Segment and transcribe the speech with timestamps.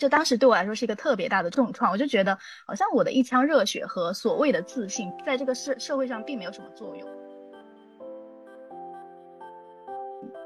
[0.00, 7.06] 就当时对我来说是一个特别大的重创，我就觉得好像我的一腔热血和所谓的自信，在这个社社会上并没有什么作用。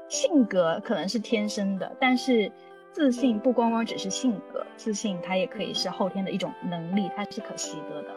[0.09, 2.51] 性格可能是天生的，但是
[2.91, 8.09] 自信不光光只是性格，自信它也可以是后天的一种能力，它是可习得的。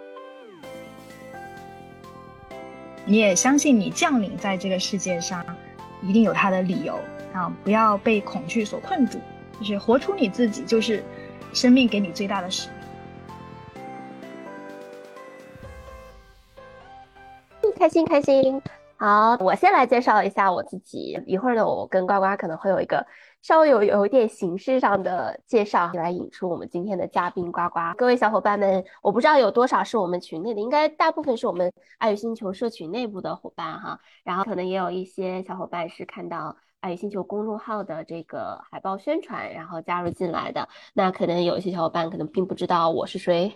[3.06, 5.46] 你也相信你降临在这个世界上，
[6.02, 6.98] 一定有它的理由
[7.32, 7.48] 啊！
[7.62, 9.20] 不要被恐惧所困住，
[9.60, 11.00] 就是活出你自己，就是。
[11.52, 12.68] 生命给你最大的使
[17.62, 18.60] 命，开心开心。
[18.96, 21.20] 好，我先来介绍一下我自己。
[21.26, 23.06] 一会儿呢，我跟呱呱可能会有一个
[23.42, 27.78] 稍微有有一点形式上的介绍，来引出我们今天的嘉宾呱呱。
[27.96, 34.00] 各位小伙伴们，我不知道有多少是我们群内的，应该大部分是我们爱与星球社群内部的伙伴哈。
[34.24, 36.56] 然后可能也有一些小伙伴是看到。
[36.80, 43.52] 爱与星球公众号的这个海报宣传，然后加入进来的，那可能有一些小伙伴可能并不知道我是谁。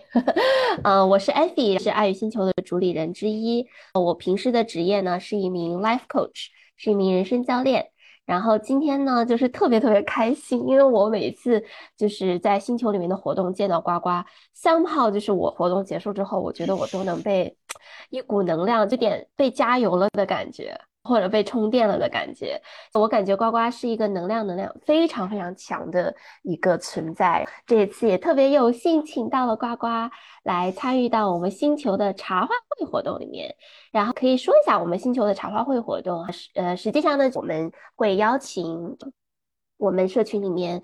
[0.83, 3.65] 嗯， 我是艾菲，是爱与星球的主理人之一。
[3.93, 7.91] 我平时的职业呢是一名 life coach，是一名人生教练。
[8.25, 11.63] 然后今天呢，就是特别特别开心，因为我每次
[11.97, 14.09] 就是在星球里面的活动见到呱呱，
[14.53, 17.57] 三号就是我活动结束之后，我觉得我都能被
[18.09, 20.77] 一股能量，就点被加油了的感觉。
[21.03, 22.61] 或者被充电了的感觉，
[22.93, 27.45] 我感觉呱呱是一个能量能量非常非常强的一个存在。
[27.65, 29.87] 这一次也特别有幸请到了呱呱
[30.43, 33.53] 来参与到我们星球的茶话会活动里面，
[33.91, 38.97] 然后可以说一下我们星球的茶话会活动啊，呃，实际上呢，我们会邀请
[39.77, 40.81] 我们社群里面。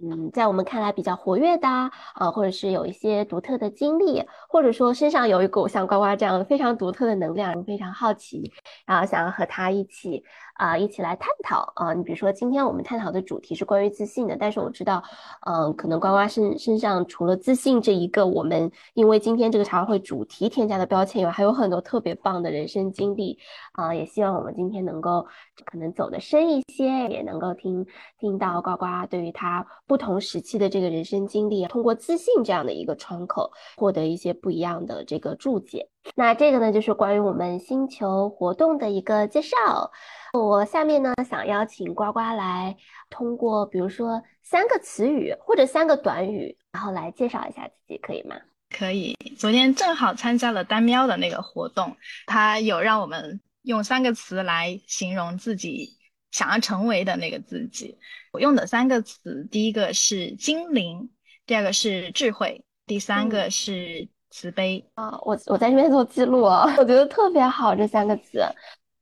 [0.00, 8.52] 嗯，在我们看来比较活跃的啊，或者是有一些独特的经历，或者说身上有一股像呱呱这样非常独特的能量，非常好奇，
[8.86, 10.22] 然后想要和他一起。
[10.54, 11.92] 啊，一起来探讨啊！
[11.94, 15.02] 你比如说，今天我们探讨的主题是关于自信的，但是我知道，
[15.46, 23.38] 嗯，可能呱呱身身上除了自信这一个，我们因为今天这个茶话会主题添加的标签以外，还有很多特别棒的人生经历
[23.72, 23.92] 啊！
[23.92, 25.26] 也希望我们今天能够
[25.64, 27.84] 可能走得深一些，也能够听
[28.20, 35.86] 听到呱呱对于他不同时期的这个人生经历，通过自信这样的一个窗口，获得一些不一样的这个注解。
[36.14, 39.92] 那这个呢，就是关于我们星球活动的一个介绍。
[40.32, 42.74] 我下面呢，想邀请呱呱来
[43.10, 48.34] 通过，比如说三个词语或者三个短语，然后来介绍一下自己，可以吗？
[48.70, 49.14] 可以。
[49.36, 51.94] 昨天正好参加了单喵的那个活动，
[52.24, 55.90] 他有让我们用三个词来形容自己
[56.32, 57.96] 想要成为的那个自己。
[58.32, 61.08] 我用的三个词，第一个是精灵，
[61.46, 64.84] 第二个是智慧，第三个是慈悲。
[64.94, 68.40] 啊，我我在这边做记录啊， 我觉得特别好这三个词。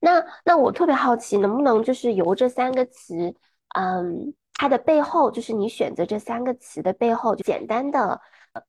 [0.00, 3.34] 那那我特别好奇，能不能就是由这三个词，
[3.76, 8.20] 嗯，它的背后，就是你选择这三个词的背后，就简单的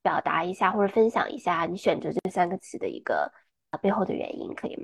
[0.04, 3.32] 表达一下或者分享一下你选择这三个词的一个
[3.82, 4.84] 背后的原因，可以吗？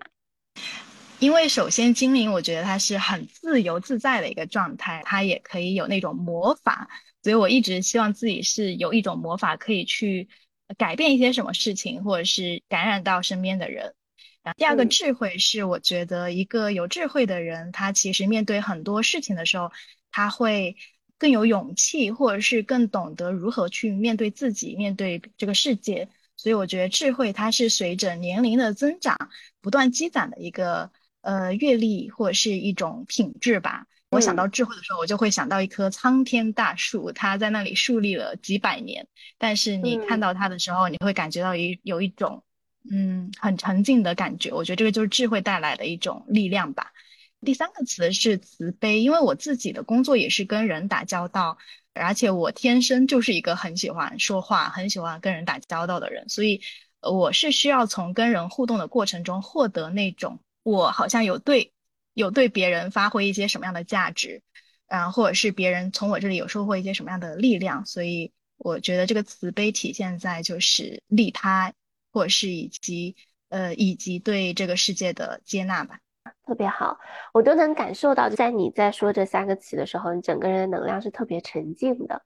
[1.20, 6.88] 因为首先精灵，我觉得它是很自由自在的一个状态，它也可以有那种魔法，
[7.24, 10.30] 所以我一直希望自己是有一种魔法，可以去
[10.78, 13.96] 改变一些什么事情，或者是感染到身边的人。
[14.44, 19.72] 然后第二个智慧是，我觉得一个有智慧的人，他其实面对很多事情的时候，
[20.12, 20.78] 他会
[21.18, 26.10] 更有勇气，或者是更懂得如何去面对自己，面对这个世界。
[26.36, 29.18] 所以我觉得智慧它是随着年龄的增长
[29.60, 30.92] 不断积攒的一个
[31.28, 33.86] 呃阅历或者是一种品质吧。
[34.10, 39.06] 我想到智慧的时候，我就会想到一棵苍天大树，它在那里树立了几百年，
[39.38, 42.44] 但是你看到它的时候，你会感觉到一有一种。
[42.90, 46.94] 嗯，很沉静的感觉，我觉得这个就是智慧带来的一种力量吧。
[47.42, 51.58] 第三个词是慈悲，因为我自己的工作也是跟人打交道，
[51.94, 56.62] 而且我天生就是一个很喜欢说话、很喜欢跟人打交道的人，所以
[57.02, 61.72] 我是需要从跟人互动的过程中获得那种我好像有对
[62.14, 64.42] 有对别人发挥一些什么样的价值，
[64.88, 71.74] 嗯，或者是别人从我这里有收获一些什么样的力量，所以我觉得这个慈悲体现在就是利他。
[72.10, 73.16] 或者是以及
[73.50, 76.00] 呃以及对这个世界的接纳吧，
[76.48, 76.98] 特别好，
[77.32, 82.24] 我都能感受到，在你在说这三个词的时候，你整个人的能量是特别沉静的，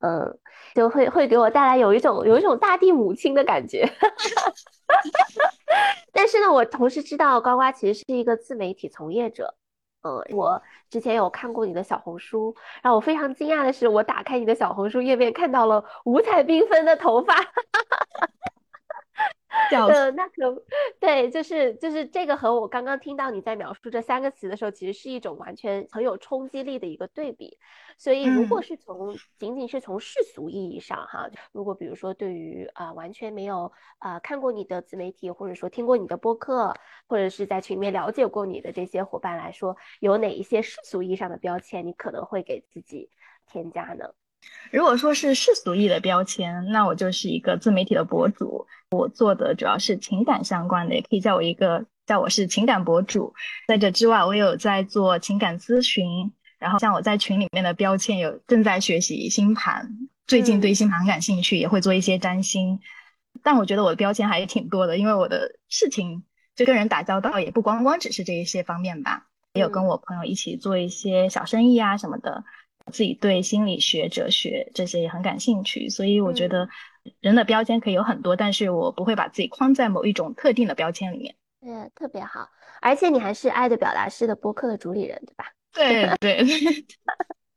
[0.00, 0.38] 嗯，
[0.74, 3.88] 就会会给我带来有一种有一种大地母亲的感觉。
[6.12, 9.54] 但是呢，我同时知道呱呱其实是一个自媒体从业者，
[10.02, 10.60] 嗯，我
[10.90, 17.34] 之前有看过你的小红书，让我非常惊讶的是，我打开你的小红书页面看到了五彩缤纷的头发。
[19.88, 20.64] 呃，那可
[21.00, 27.58] 对，就是就是这个和我刚刚听到你在描述这三个词的时候，其实是一种完全很有冲击力的一个对比。
[27.98, 36.72] 所以，如果是从仅仅是从世俗意义上哈，如果比如说对于啊完全没有啊看过你的自媒体，或者说听过你的播客，
[37.08, 43.10] 或者是在群里面了解过你的这些伙伴来说，有哪一些世俗意义上的标签，你可能会给自己
[43.46, 44.14] 添加呢？
[44.70, 48.66] 如果说是世俗意义的标签，那我就是一个自媒体的博主。
[48.90, 53.34] 我做的主要是情感相关的，也可以叫我一个叫我是情感博主。
[53.68, 56.32] 在这之外，我有在做情感咨询。
[56.58, 59.88] 然后像我在群里面的标签有正在学习星盘，
[60.26, 62.78] 最近对星盘感兴趣，也会做一些占星。
[63.42, 66.22] 但我觉得我的标签还是挺多的，因为我的事情
[66.54, 69.26] 就跟人打交道，也不光光只是这一些方面吧。
[69.54, 72.44] 也有跟我朋友一起做一些小生意啊什么的。
[72.92, 76.68] 自己对心理学、哲学这些也很感兴趣，所以我觉得
[77.20, 81.34] 人的标签可以有很多，但是我不会把自己框在某一种特定的标签里面。
[81.60, 82.48] 对，特别好，
[82.80, 85.44] 而且你还是爱的表达式的播客的主理人，对吧？
[85.72, 86.46] 对对。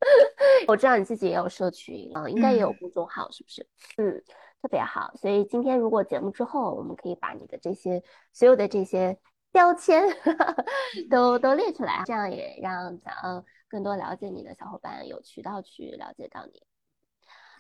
[0.68, 3.66] 我知道你自己也有社群啊，应该也有公众号，是不是？
[3.98, 4.22] 嗯，
[4.62, 5.14] 特别好。
[5.16, 8.04] 所以今天如果节目之后，我们可以把你的这些
[8.34, 9.18] 所有的这些
[9.54, 10.04] 标签
[11.10, 13.14] 都都列出来，这样也让咱。
[13.74, 16.62] 更多了解你的小伙伴有渠道去了解到你。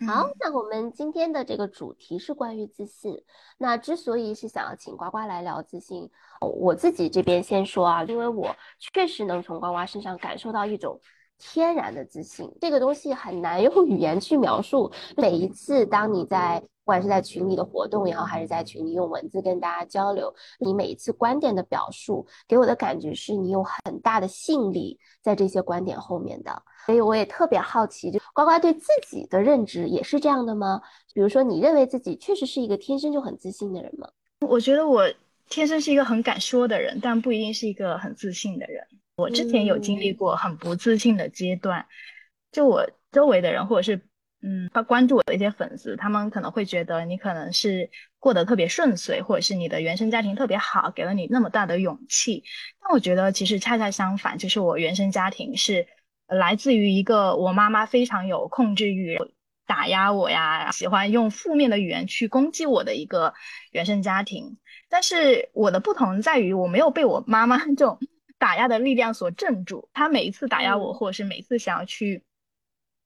[0.05, 3.23] 好，那我们今天的这个主题是关于自信。
[3.57, 6.07] 那之所以是想要请呱呱来聊自信，
[6.39, 10.99] 我自己这边先说啊，因为我确实能从呱呱身上感受到一种
[11.39, 14.91] 天然的自信，这个东西很难用语言去描述。
[15.17, 26.61] 每一次当你在不管是在群里的活动也好，还是在群里用文字跟大家交流，你每一次观点的表述给我的感觉是你有很大的信力在这些观点后面的。
[26.85, 30.81] 所以我也特别好奇，就呱呱对自己的认知也是这样的吗？
[31.13, 34.09] 比如说，你认为自己确实是一个天生就很自信的人吗？
[34.41, 35.09] 我觉得我
[35.47, 38.85] 天生是一个很敢说的人，但不一定是一个很自信的人。
[39.15, 41.85] 我之前有经历过很不自信的阶段，
[42.51, 44.01] 就我周围的人或者是。
[44.45, 52.43] 嗯，他关注我的一些粉丝，他们可能会觉得你可能是过得特别顺遂，或者是你的原生家庭特别好，给了你那么大的勇气。
[52.81, 55.87] 但我觉得其实恰恰相反，就是我原生家庭是
[56.27, 59.17] 来自于一个我妈妈非常有控制欲，
[59.65, 63.33] 打压我呀，喜欢用负面的语言去攻击我的一个
[63.71, 64.57] 原生家庭。
[64.89, 67.97] 但是我的不同在于，我没有被我妈妈 这种
[68.37, 69.87] 打压的力量所镇住。
[69.93, 72.23] 她每一次打压我，或者是每次想要去。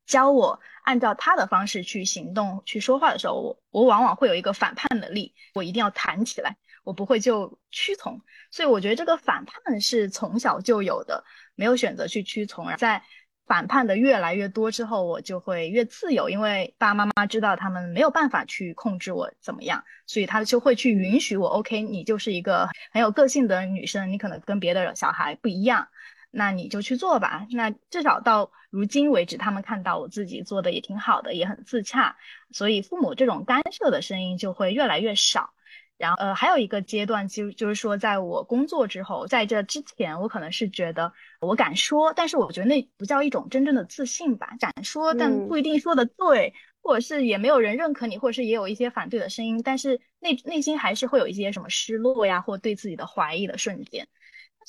[0.07, 8.19] 教我按照他的方式去行动、去说话的时候，我我往往会有一个反叛的力，我一定要弹起来，我不会就屈从。
[8.49, 11.23] 所以我觉得这个反叛是从小就有的，
[11.55, 12.73] 没有选择去屈从。
[12.77, 13.03] 在
[13.45, 21.47] 反叛的越来越多之后，我就会越自由，因为爸爸妈妈知道他们没有办法去控制我怎么样，所以他就会去允许我。
[21.47, 25.87] OK，你就是一个很有个性的女生，你可能跟别的小孩不一样。
[26.37, 27.47] 那你就去做吧。
[27.49, 32.15] 那至少到如今为止，他们看到我自己做的也挺好的，也很自洽，
[32.51, 35.49] 所以父母这种干涉的声音就会越来越少。
[35.97, 44.55] 然后，呃，还有一个阶段，就就是说，在我工作之后，在这之前，我可能是觉得我敢说，但是我觉得那不叫一种真正的自信吧。
[44.59, 46.53] 敢说，但不一定说的对，
[46.83, 54.07] 或者是也没有人认可你，或者是也有一些反对的声音，但是内内心还是会有一些什么失落呀，或对自己的怀疑的瞬间。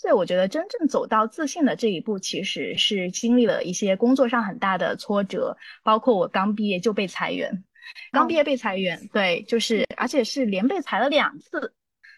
[0.00, 7.64] 所以我觉得真正走到自信的这一步，其实是经历了一些工作上很大的挫折，包括我刚毕业就被裁员，
[8.12, 11.75] 刚毕业被裁员，对，就是而且是连被裁了两次，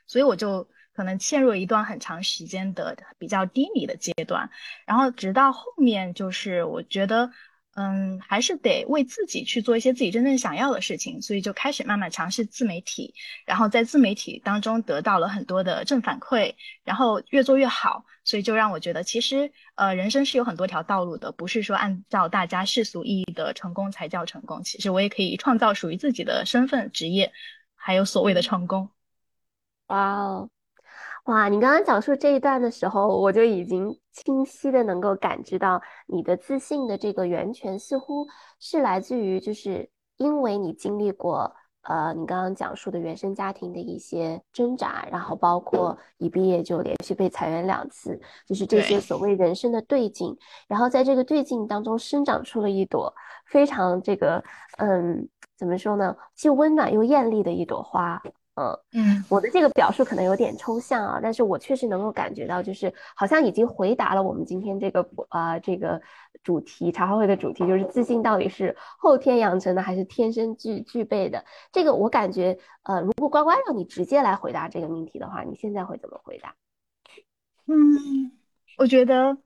[0.07, 4.51] 所以我就可能陷入了一段很长时间的比较低迷的阶段，
[4.85, 7.31] 然后直到后面就是我觉得。
[7.75, 13.15] 嗯，还是得为自己去做一些自己真正想要的事情，所以就开始慢慢尝试自媒体，
[13.47, 27.33] 然后在自媒体当中得到了很多的正反馈，然后越做越好，所以就让我觉得其实呃人生是有很多条道路的，不是说按照大家世俗意义的成功才叫成功，其实我也可以创造属于自己的身份、职业，
[27.77, 28.91] 还有所谓的成功。
[29.87, 30.51] 哇哦。
[31.25, 38.27] 哇，你刚刚讲述这一段的时候，我就已经清晰的能够感知到你的自信的这个源泉，似乎
[38.59, 50.37] 是来自于，就是因为你经历过，呃，你刚刚讲述的原生家庭的一些挣扎，然后包括一毕业就连续被裁员两次，就是这些所谓人生的对境，
[50.69, 53.15] 然后在这个对境当中生长出了一朵
[53.47, 54.43] 非常这个，
[54.79, 58.21] 嗯，怎么说呢，既温暖又艳丽的一朵花。
[58.61, 66.01] 嗯嗯，我的这个表述可能有点抽象啊，但是我确实能够感觉到，就是好像已经回答了我们今天这个啊这个
[66.43, 71.45] 主题茶话会的主题，就是自信到底是后天养成的还是天生具具备的？
[71.73, 76.55] 这个我感觉，呃，如果乖乖让你直接来回答这个命题的话，你现在会怎么回答？
[77.67, 78.33] 嗯，
[78.79, 79.39] 我觉得，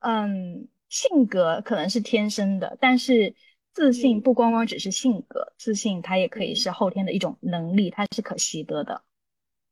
[0.00, 3.34] 嗯，性格可能是天生的，但是
[3.76, 9.02] 自信不光光只是性格，自信它也可以是后天的一种能力，它是可习得的。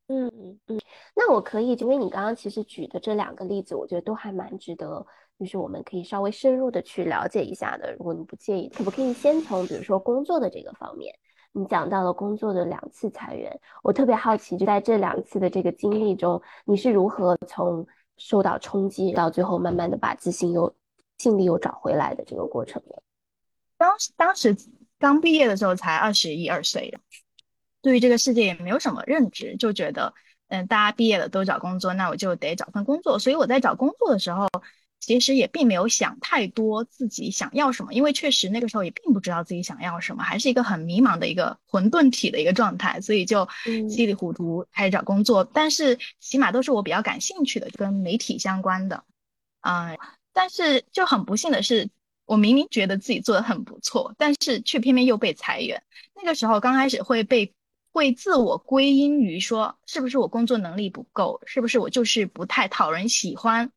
[0.08, 0.78] 嗯嗯嗯，
[1.16, 5.06] 那我可以，因为你刚刚其实举的这两个例子，我觉得都还蛮值得，
[5.38, 7.94] 就是我们可以稍微深入的去了解一下的。
[7.94, 11.18] 如果你不介意，可不可以先从比如说工作的这个方面，
[11.52, 17.86] 你讲到了工作的两次裁员，我特别好奇，就在这两次的这个经历中，你是如何从
[18.18, 20.74] 受到冲击到最后慢慢的把自信又
[21.16, 23.02] 尽力又找回来的这个过程的？
[23.76, 24.56] 当时当时
[24.98, 26.96] 刚毕业的时候才二十一二岁。
[27.82, 30.14] 对于这个世界也没有什么认知，就觉得，
[30.48, 33.18] 嗯，大家毕业了都找工作，那我就得找份工作。
[33.18, 34.48] 所以我在找工作的时候，
[35.00, 43.46] 其实也并没有想太多自己想要什么，因为确实那个时候也并不知道自己想要什么，还是一个很迷茫的一个混沌体的一个状态，所以就
[43.90, 45.44] 稀里糊涂开始找工作。
[45.44, 49.04] 但是起码都是我比较感兴趣的，跟媒体相关的，
[49.60, 49.98] 嗯，
[50.32, 51.90] 但是就很不幸的是。
[52.26, 55.82] 我明明觉得自己做的很不错，但是却偏偏又被裁员。
[56.14, 57.54] 那个时候刚开始会被。
[57.96, 61.40] 会自我归因于说，是不是我工作能力不够？
[61.46, 63.70] 是不是我就是不太讨人喜欢？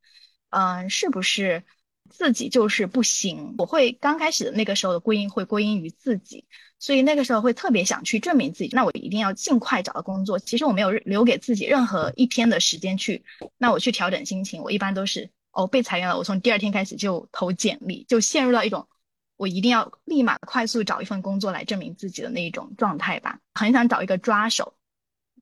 [0.50, 1.64] 嗯，是不是
[2.10, 3.54] 自己就是不行？
[3.60, 6.46] 我会刚开始的那个时候的归因会归因于自己，
[6.80, 8.72] 所以那个时候会特别想去证明自己。
[8.74, 10.40] 那我一定要尽快找到工作。
[10.40, 13.24] 其实我没有留给自己任何一天的时间去，
[13.60, 14.64] 那我去调整心情。
[14.64, 18.88] 我一般都是哦被裁员了，我从第二天开始就投简历，就陷入到一种。
[19.36, 24.74] 我一定要立马快速找一份工作来证明自己的那一种状态吧，很想找一个抓手，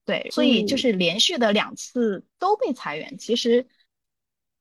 [0.03, 3.65] 对，所以就是连续的两次都被裁员，其实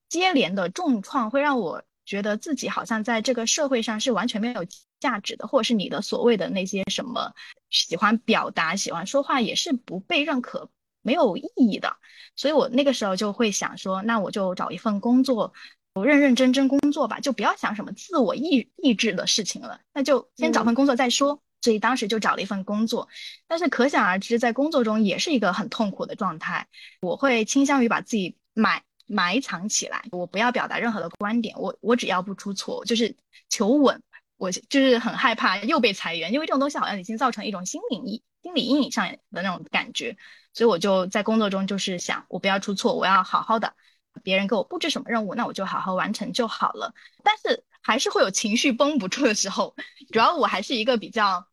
[0.09, 4.65] 接连的重创会让我觉得自己好像在这个社会上是完全没有
[5.01, 7.35] 价值的，或者是你的所谓的那些什么
[7.71, 10.71] 喜欢表达、喜欢说话也是不被认可、
[11.05, 11.97] 没有意义的，
[12.35, 15.53] 所以我那个时候就会想说，那我就找一份工作。
[15.95, 21.41] 我认认真真工作吧，就不要想什么自我意意志的事情了，那就先找份工作再说。
[21.63, 23.09] 所以当时就找了一份工作，
[23.47, 26.67] 但是可想而知，在工作中也是一个很痛苦的状态。
[27.01, 33.17] 我会倾向于把自己埋埋藏起来，我不要表达任何的观点，我我只要不出错，就是
[33.49, 34.03] 求稳。
[34.37, 40.19] 我就是很害怕又被裁员，因为这种东西好像已经造成一种心理阴心理阴影上的那种感觉，
[40.53, 43.75] 所以我就在工作中就是想，我不要出错，我要好好的。
[44.23, 46.95] 别人给我布置什么任务，那我就好好完成就好了。
[47.23, 49.75] 但是还是会有情绪绷不住的时候。
[50.13, 51.49] 主要我还是一个比较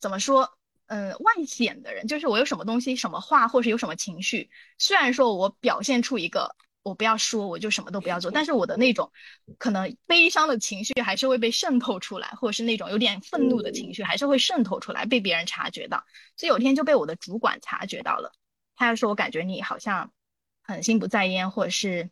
[0.00, 0.56] 怎么说，
[0.86, 9.10] 嗯，外显的人，就是我有什么东西、什么话，或是有什么情绪，虽然说我表现出一个我不要说，我就什么都不要做，但是我的那种
[9.58, 16.04] 可能悲伤的情绪还是会被渗透出来，或者是那种有点愤怒的情绪还是会渗透出来，被别人察觉到。
[16.36, 18.32] 所以有天就被我的主管察觉到了，
[18.76, 20.12] 他就说我感觉你好像。
[20.62, 22.10] 很心不在焉，或者是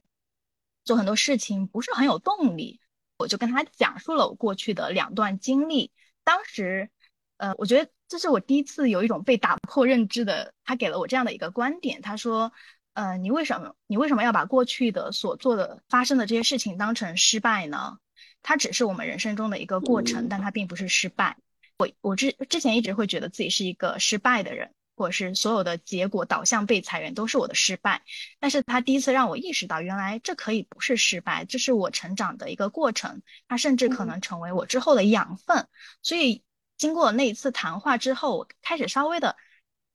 [0.82, 2.80] 做很多事情不是很有动力，
[3.16, 5.92] 我就跟他讲述了我过去的两段经历。
[6.25, 6.90] 当时，
[7.37, 10.54] 呃，我觉得这是我第一次有一种被打破认知的。
[10.64, 12.52] 他给了我这样的一个观点，他说
[12.99, 17.99] ：“呃，你为什么你为什么要把过去的所做的发生的这些事情当成失败呢？
[18.43, 21.37] 它只是我们人生中的一个过程，但它并不是失败。
[21.78, 28.02] 我我之之前一直会觉得自己是一个失败的人。”或者是所有的结果导向被裁员都是我的失败，
[28.40, 35.69] 但是他第一次让我意识到，原来这可以不是失败，这是我成长的一个过程，它甚至可能成为我之后的养分。
[36.02, 36.43] 所以
[36.76, 39.37] 经过那一次谈话之后，我开始稍微的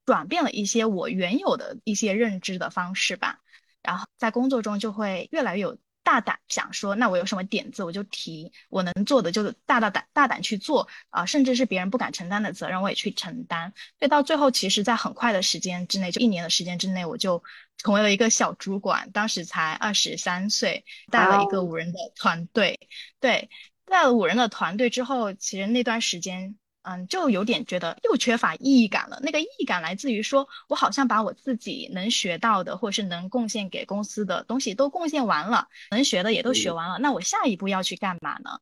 [0.06, 3.40] 转变了一些我原有的一些认知的方式吧，
[3.82, 5.78] 然后在工作中就会越来越有。
[6.06, 13.72] 大胆想说，那我有什么点子我就提，我能做的就大大胆大胆去做啊，甚至是别人不敢承担的责任我也去承担。
[14.00, 17.42] 所以到最后，其实，在很快的时间之内，就一年的时间之内，我就
[17.78, 22.78] 成为了一个小主管，当时才二十三岁，带了一个五人的团队。
[23.22, 23.50] 对，
[23.86, 26.58] 带了五人的团队之后，其实那段时间。
[26.84, 29.20] 嗯，就有点觉得又缺乏意义感了。
[29.22, 37.00] 那个意义感来自于说，我好像把我自己能学到的，或者是能贡献给公司的东西都贡献完了，能学的也都学完了。
[37.00, 38.60] 那我下一步要去干嘛呢？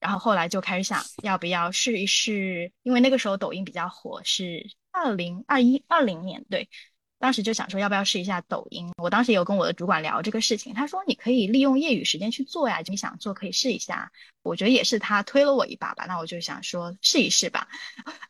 [0.00, 2.72] 然后后来就开始想，要不要试一试？
[2.82, 6.68] 因为那个时候抖音比较火，是二零二一二零年，对，
[7.20, 8.90] 当时就想说要不要试一下抖音。
[8.96, 14.10] 我当时有跟我的主管聊这个事情，他说你可以利用业余时间去做呀，你想做可以试一下。
[14.42, 17.68] 我觉得也是他推了我一把吧，那我就想说试一试吧。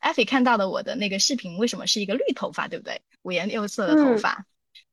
[0.00, 3.00] 艾菲看到的我的那个视频，为什么是一个绿头发，对不对？
[3.22, 4.44] 五颜六色的头发，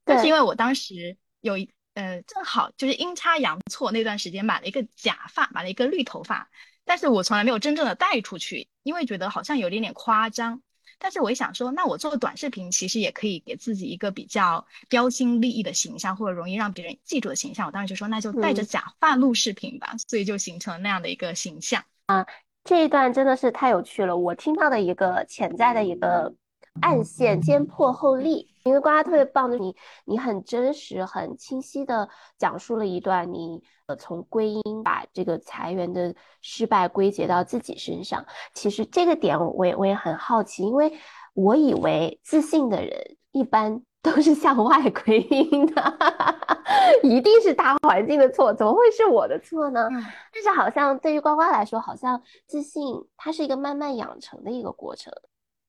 [0.05, 6.51] 但是因为我当时有一呃正好就是阴差阳错那段时间买了一个假发，买了一个绿头发，
[6.85, 10.61] 但是我从来没有真正的戴出去，因为觉得好像有点点夸张。
[10.99, 17.67] 但是我一想说，那我做短视频其实也可以给自己一个比较标新立异的形象，或者容易让别人记住的形象。
[17.67, 22.25] 我当时就说，那就戴着假发录视频吧，所以就形成了那样的一个形象啊。
[22.63, 26.33] 这一段真的是太有趣了，我听到的一个潜在的一个
[26.81, 28.47] 暗线，先破后立。
[28.63, 38.25] 因为呱呱特别棒的，你你很真实、很清晰的讲述了一段你呃从归因把这个裁员的失败归结到自己身上。
[38.53, 40.91] 其实这个点我也我也很好奇，因为
[41.33, 45.97] 我以为自信的人一般 都是向外归因的，
[47.03, 49.87] 一定是大环境的错，怎么会是我的错呢？
[50.33, 52.83] 但是好像对于呱呱来说，好像自信
[53.15, 55.13] 它是一个慢慢养成的一个过程。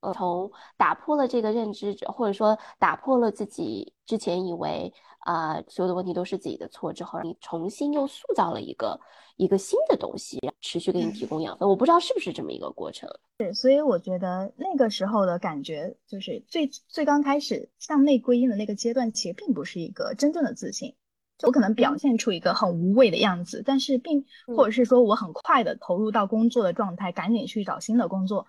[0.01, 9.01] 呃，从打破了这个认知，或者说打破了自己之前以为啊所有的问题都是自己的错之后，你重新又塑造了一个
[9.37, 11.69] 一个新的东西，持续给你提供养分。
[11.69, 13.11] 我不知道是不是这么一个过程。
[13.39, 20.95] 对，所以我觉得那个时候的感觉，就是最最刚开始向内归因的那个阶段，其实并不是一个真正的自信。
[21.39, 24.25] 就我可能表现出一个很无畏的样子，但是并
[24.57, 28.47] 或者是说我很快的投入到工作的状态，赶紧去找新的工作，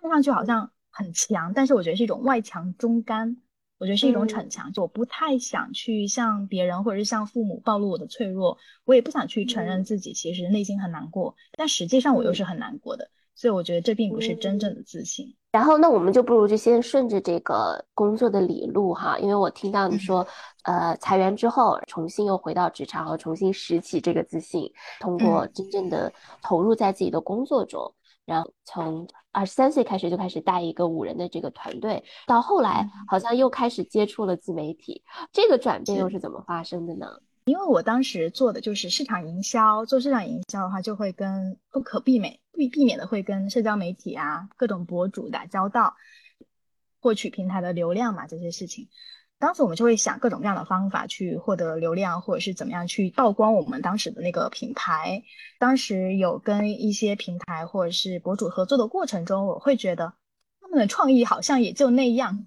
[0.00, 0.70] 看上去好像。
[0.92, 3.36] 很强，但是我觉得是一种外强中干，
[3.78, 4.72] 我觉得是一种逞强。
[4.72, 13.10] 就我不太想去向别人或者是向父母暴露我的脆弱，我也不想去承认自己其实内心很难过，但实际上我又是很难过的。
[13.34, 15.34] 所以我觉得这并不是真正的自信。
[15.52, 20.26] 然后那我们就不如就先顺着这个工作的理路哈，因为我听到你说，
[20.64, 24.70] 呃，裁员之后重新又回到职场和重新拾起这个自信，
[25.00, 27.92] 通过真正的投入在自己的工作中。
[28.24, 35.02] 然后从二十三岁开始就开始带一个五人的这个团队，到后来好像又开始接触了自媒体，
[35.32, 37.06] 这个转变又是怎么发生的呢？
[37.46, 45.96] 因为我当时做的就是市场营销，做市场营销的话就会跟不可避免避避免的会跟社交媒体啊各种博主打交道，
[47.00, 48.88] 获取平台的流量嘛这些事情。
[49.42, 55.20] 当时我们就会想各种各样的方法去获得流量，或者是怎么样去曝光我们当时的那个品牌。
[55.58, 60.14] 当时有跟一些平台或者是博主合作的过程中，我会觉得
[60.60, 62.46] 他们的创意好像也就那样。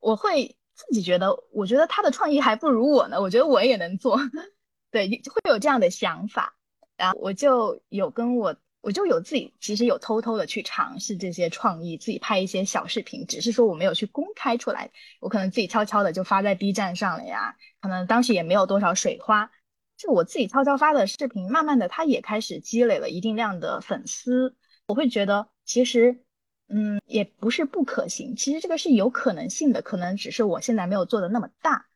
[0.00, 3.20] 我会自己觉得，我觉得他的创意还不如我呢。
[3.20, 4.18] 我觉得我也能做，
[4.90, 6.56] 对，会有这样的想法。
[6.96, 8.56] 然后我就有跟我。
[8.84, 17.56] 我就有自己，其实有偷偷的去尝试这些创意，自己拍一些小视频，只是说我没有去公开出来，我可能自己悄悄的就发在 B 站上了呀。
[17.80, 19.50] 可能当时也没有多少水花，
[19.96, 24.54] 就我自己悄悄发的视频，慢慢的它也开始积累了一定量的粉丝。
[24.86, 26.22] 我会觉得其实，
[26.68, 31.86] 嗯，也不是不可行，其实这个是有可能性的，可能只是我现在没有做的那么大。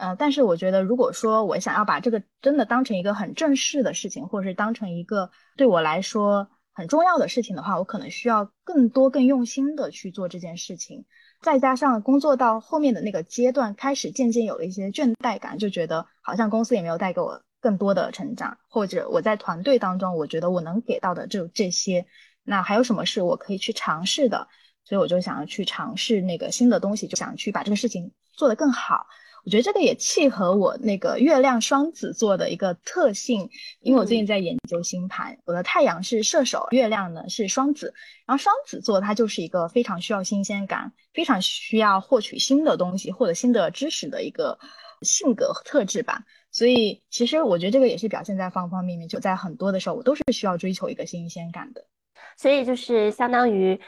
[0.00, 11.04] 呃，但是我觉得，如果说我想要把这个真的当成一个很正式的事情，或者是当成一个对我来说很重要的事情的话，我可能需要更多、更用心的去做这件事情。
[11.42, 22.06] 再加上工作到后面的那个阶段，开始渐渐有了一些倦怠感，就觉得好像公司也没有带给我更多的成长，或者我在团队当中，我觉得我能给到的就这些。
[22.42, 24.48] 那还有什么是我可以去尝试的？
[24.82, 29.06] 所以我就想要去尝试那个新的东西，就想去把这个事情做得更好。
[29.44, 33.48] 我觉得这个也契合我那个月亮双子座的一个特性，
[33.80, 37.94] 因为我最近在研究星盘，我的太阳是射手，月亮呢是双子，
[38.26, 44.58] 然后双子座它就是一个非常需要新鲜感，非常需要获取新的东西，获得新的知识的一个
[45.02, 46.22] 性格特质吧。
[46.50, 51.84] 所以其实我觉得这个也是表现在方方面面，就在很多的时候我都是需要追求一个新鲜感的。
[52.36, 53.80] 所以就是相当于。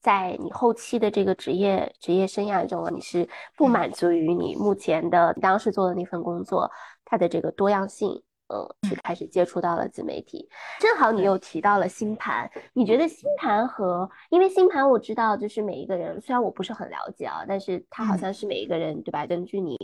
[0.00, 6.70] 在你后期的这个职业职业生涯中，你是不满足于你目前的当时做的那份工作，
[7.04, 8.10] 它的这个多样性，
[8.46, 10.48] 呃，去开始接触到了自媒体。
[10.78, 19.26] 正好你又提到了星盘，你觉得星盘和因为星盘我知道，就是每一个人，虽然我不是很了解啊，但是它好像是每一个人对吧？
[19.26, 19.76] 根据你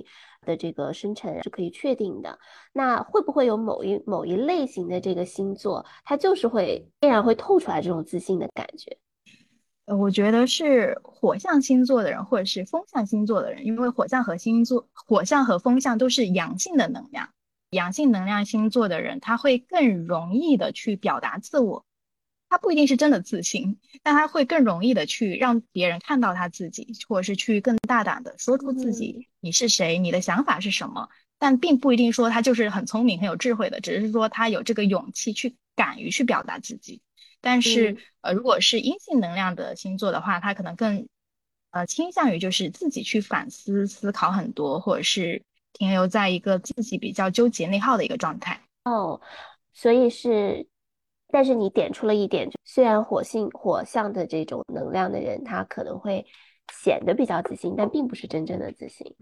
[0.47, 2.39] 的这个生辰是可以确定的。
[2.73, 8.97] 那会不会有某一某一类型的这个星座，它就是会必然会透出来这种自信的感觉？
[9.87, 17.29] 呃，我觉得是火象星座的人，或者是风象星座的人，因为火象和星座、火象和风象都是阳性的能量，
[17.71, 21.85] 阳性能量星座的人，他会更容易的去表达自我，
[22.49, 31.11] 他不一定是真的自信，但他会更容易的去让别人看到他自己，或者是去更大胆的说出自己你是谁，你的想法是什么。
[31.37, 37.03] 但并不一定说他就是很聪明、很有智慧的，只是说他有这个勇气去敢于去表达自己。
[37.45, 41.07] 但是，呃，如果是阴性能量的星座的话，他可能更，
[41.73, 45.43] 呃，倾向于就是自己去反思、思考很多，或者是
[45.75, 48.63] 停留在一个自己比较纠结、内耗的一个状态。
[48.85, 49.21] 哦，
[49.75, 50.67] 所以是，
[51.29, 56.25] 但是你点出了一点，虽然火星火象的这种能量的人，他可能会
[56.83, 59.15] 显得比较自信，但并不是真正的自信。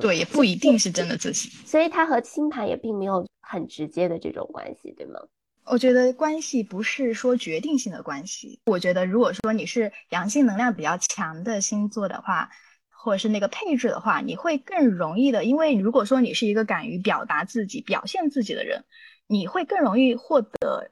[0.00, 5.20] 对，也不一定是真的自信，所以它和星盘也并没有很直接的这种关系，对吗？
[5.64, 8.60] 我觉得关系不是说决定性的关系。
[8.66, 12.50] 我觉得如果说你是阳性能量比较强的星座的话，
[12.90, 18.84] 或者是那个配置的话，你会更容易的，因为如果说你是一个敢于表达自己、表现自己的人，
[19.26, 20.90] 你会更容易获得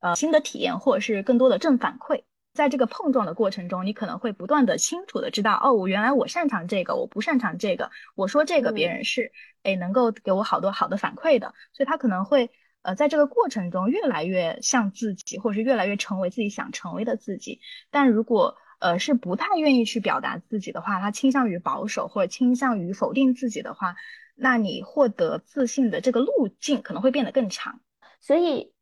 [0.00, 2.22] 呃新的体验，或者是更多的正反馈。
[2.52, 12.50] 在这个碰撞的过程中，你可能会不断的清楚的知道，哦，我原来我擅长这个，我不擅长这个，我说这个别人是，哎，能够给我好多好的反馈的，所以他可能会，
[12.82, 17.60] 呃，在这个过程中越来越像自己，或者是越来越成为自己想成为的自己。
[17.90, 23.96] 但如果，呃，是不太愿意去表达自己的话，他倾向于保守或者倾向于否定自己的话，
[24.34, 27.80] 那你获得自信的这个路径可能会变得更长。
[28.20, 28.72] 所以。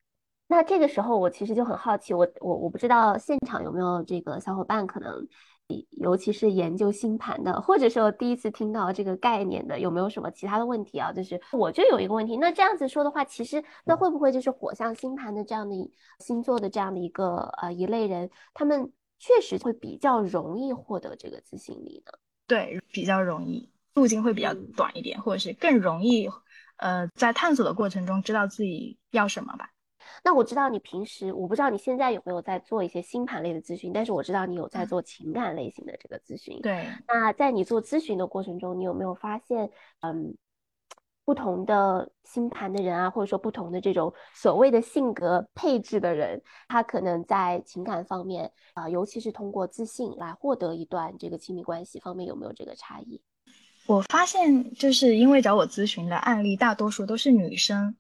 [0.50, 5.28] 那这个时候，我其实就很好奇，我我我不知道现场有没有这个小伙伴，可能
[5.90, 11.12] 尤其是研究星盘的，或者说第一次听到这个概念的，有没有什么其他的问题啊？
[11.12, 15.74] 就是我就有一个问题，那这样子说的话，其实那会不会就是火象星盘的这样的
[16.20, 22.12] 星座的这样的一个呃一类人，他们确实会比较容易获得这个自信力呢？
[22.46, 26.26] 对，比较容易，路径会比较短一点，或者是更容易
[26.78, 29.68] 呃在探索的过程中知道自己要什么吧。
[30.24, 36.60] 那我知道你平时，我不知道你现在有没有在做一些星盘类的咨询，但是我知道你有在做情感类型的这个咨询。
[36.60, 40.36] 对，那在你做咨询的过程中，你有没有发现，嗯，
[41.24, 53.22] 不同的星盘的人啊，或者说不同的这种所谓的性格配置的人，他可能在情感方面啊，尤其是通过自信来获得一段这个亲密关系方面，有没有这个差异？
[53.86, 57.96] 我发现，就是因为找我咨询的案例大多数都是女生。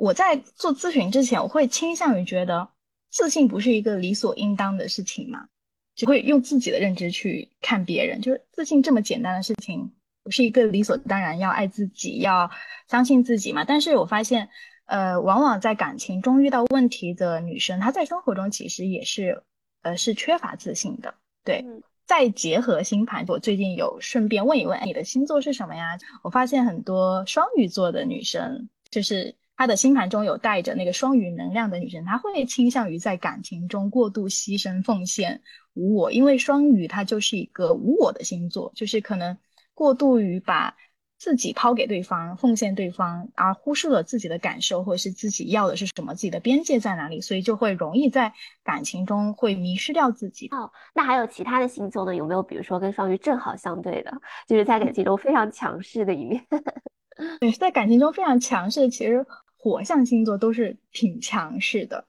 [0.00, 2.66] 我在做咨询之前，我会倾向于觉得
[3.10, 5.46] 自信不是一个理所应当的事情嘛，
[5.94, 9.92] 只会用自己的认知去看别人，就是自信这么简单的事情，
[10.24, 12.50] 不是一个理所当然要爱自己、要
[12.88, 13.62] 相信自己嘛？
[13.62, 14.48] 但是我发现，
[14.86, 19.42] 呃，往往在感情中遇到问题的女生，她在生活中其实也是，
[19.82, 21.12] 呃，是缺乏自信的。
[21.44, 21.62] 对，
[22.06, 25.98] 再结合星盘，我最近有顺便问一问你的星座是什么呀？
[26.22, 29.36] 我发现很多双鱼座的女生就是。
[29.60, 35.42] 她的星盘中有带着那个双鱼能量的女生，她会倾向于在感情中过度牺牲、奉献、
[35.74, 39.36] 无我，因为双鱼它就是一个无我的星座，就是可能
[39.74, 40.74] 过度于把
[41.18, 48.32] 自己抛给对方、奉献对方，而忽视了自己的感受或者是自己要的是什么、自己的边界在哪里，所以就会容易在
[48.64, 50.48] 感情中会迷失掉自己。
[50.52, 52.14] 哦，那还有其他的星座呢？
[52.16, 54.10] 有没有比如说跟双鱼正好相对的，
[54.48, 56.42] 就是在感情中非常强势的一面？
[57.40, 59.26] 对，在感情中非常强势，其实。
[59.62, 62.06] 火象星座都是挺强势的，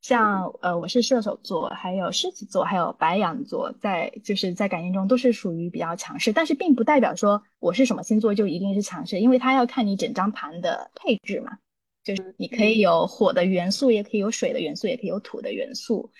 [0.00, 11.58] 像呃，我是射手座，还有狮子座，还有白羊座，在就是在感情中都是属于比较强势，但是并不代表说我是什么星座就一定是强势，因为它要看你整张盘的配置嘛，
[12.02, 16.10] 就是你可以有火的元素，也可以有水的元素，也可以有土的元素，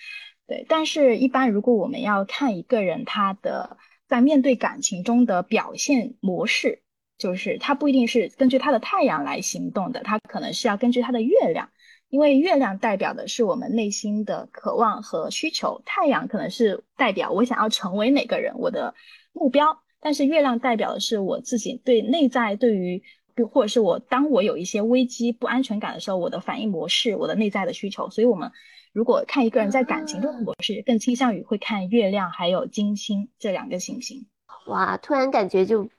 [0.45, 0.63] 对。
[0.69, 6.83] 但是，一般如果我们要看一个人他的在面对感情中的表现模式。
[7.17, 11.67] 就是它不一定是根据它的太阳来行动的，它可能是要根据它的月亮，
[12.09, 18.93] 因为月亮代表的是我们内心的渴望和需求，太阳可能是代表我想要成为哪个人，我的
[19.33, 23.01] 目标，但是月亮代表的是我自己对内在对于，
[23.51, 28.51] 或者是我当我有一些危机不安全感的时候，我的反应模式，我的内在的需求，所以我们
[28.93, 34.27] 如果看一个人在感情中的模式，更倾向于会看月亮还有金星这两个行星。
[34.67, 35.89] 哇，突然感觉就。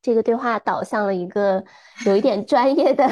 [0.00, 1.64] 这个对话导向了一个
[2.06, 3.04] 有一点专业的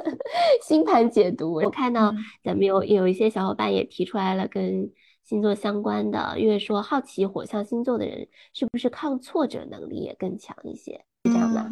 [0.62, 1.52] 星盘解读。
[1.52, 2.12] 我看到
[2.42, 4.90] 咱们有有一些小伙伴也提出来了跟
[5.22, 11.70] 星座相关的，因为说好奇火象星座的人是不是抗挫折能力也更强一些，是这样的？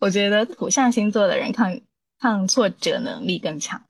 [0.00, 1.80] 我觉得土象星座的人抗
[2.18, 3.82] 抗挫折能力更强。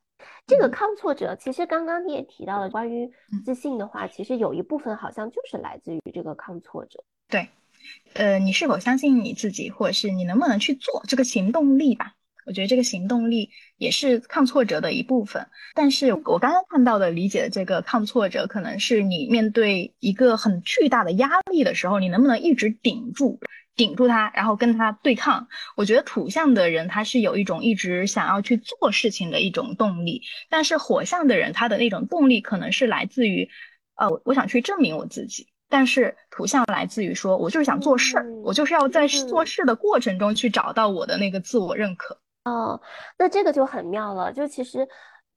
[0.46, 3.11] 这个抗挫折，其实刚刚你也提到了关于
[3.44, 7.03] 自信的话，其实有一部分好像就是来自于这个抗挫折。
[7.29, 7.48] 对。
[8.14, 12.12] 呃，你是否相信你自己，或者是你能不能去做这个行动力吧？
[12.47, 15.47] 我觉得这个行动力也是抗挫折的一部分。
[15.75, 23.40] 但是我刚刚看到的理解的这个抗挫折，可能是你面对一个很巨大的压力的时候，你能不能一直顶住？
[23.77, 25.49] 顶住它，然后跟它对抗。
[25.75, 33.49] 我觉得土象的人他是有一种一直想要去做事情的一种动力，但是火象的人他的那种动力可能是来自于，
[33.97, 35.49] 呃，我想去证明我自己。
[35.68, 42.18] 但是图像来自于说，我就是想做事，我就是要在做事的过程中去找到我的那个自我认可。
[42.44, 42.81] 哦，
[43.18, 44.87] 那这个就很妙了，就其实。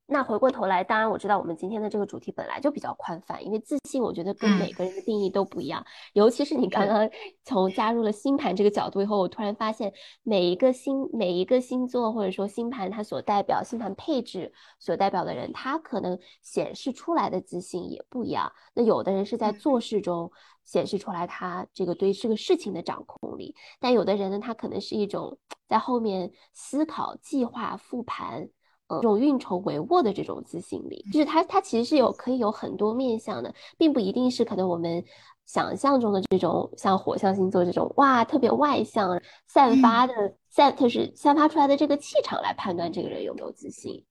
[0.09, 5.85] 那回过头来，当然我知道我们今天的这个主题本来就比较宽泛，因为自信，我觉得跟每个人的定义都不一样。
[6.13, 7.09] 尤其是你刚刚
[7.43, 9.91] 从加入了星盘这个角度以后，我突然发现
[10.23, 18.49] 每一个星、每一个星座或者说星盘，它所代表星盘配置所代表的人，他可能显示出来的自信也不一样。
[18.73, 20.31] 那有的人是在做事中
[20.63, 28.47] 显示出来他这个对这个事情的掌控力，但有的人呢，他可能是一种在后面思考、计划、复盘。
[28.89, 35.03] 这种运筹帷幄的这种自信力，就是他，他其实是有可以有很多面向的，并不一定是可能我们
[35.45, 40.13] 想象中的这种像火象星座这种哇特别外向、散发的
[40.49, 44.05] 散，就是散发出来的这个气场来判断这个人有没有自信。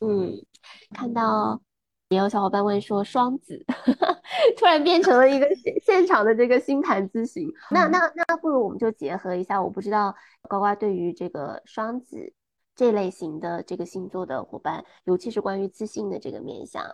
[0.00, 0.34] 嗯，
[0.92, 1.60] 看到
[2.08, 3.64] 也有小伙伴问说双子
[4.58, 10.14] 突然变成了一个现现场的这个星盘咨询，那那那不如我们就结合一下，我不知道
[10.48, 12.32] 呱呱对于这个双子。
[12.76, 16.84] 这类型的这个星座的伙伴，尤其是关于自信的这个面相，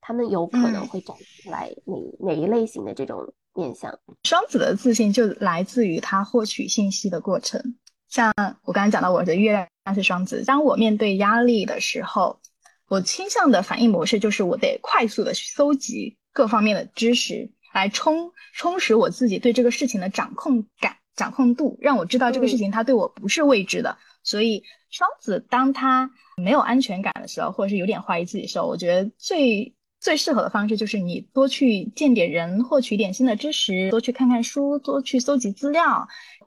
[0.00, 3.96] 他们有可能会展现出来哪哪一类型的这种面相？
[4.24, 7.76] 双子的自信就来自于他获取信息的过程。
[8.08, 12.40] 像我刚才讲到，我的月亮是双子，当我面对压力的时候，
[12.88, 24.62] 我倾向的反应模式就是我得快速的去搜集各方面的知识，来充充实我自己对这个事情的掌控感、掌控度，让我知道这个事情它对我不是未知的，所以。
[24.88, 26.10] 双子当他
[26.42, 36.06] 没有安全感的时候，或者是有点怀疑自己的时候，我觉得最最适合的方式就是你多去见点人，获取一点新的知识，多去看看书，多去搜集资料。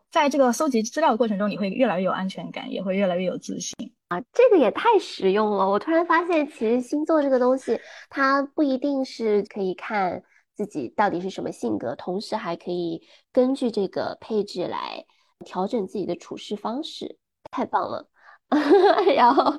[0.10, 3.76] 在这个搜集资料的过程中，你会越来越有安全感，也会越来越有自信
[4.08, 4.20] 啊！
[4.34, 5.70] 这个也太实用了。
[5.70, 10.24] 我突然发现，其实星座这个东西，它不一定是可以看
[10.56, 15.06] 自己到底是什么性格，同时还可以根据这个配置来
[15.46, 17.20] 调整自己的处事方式。
[17.52, 18.08] 太棒了！
[19.15, 19.54] 然后，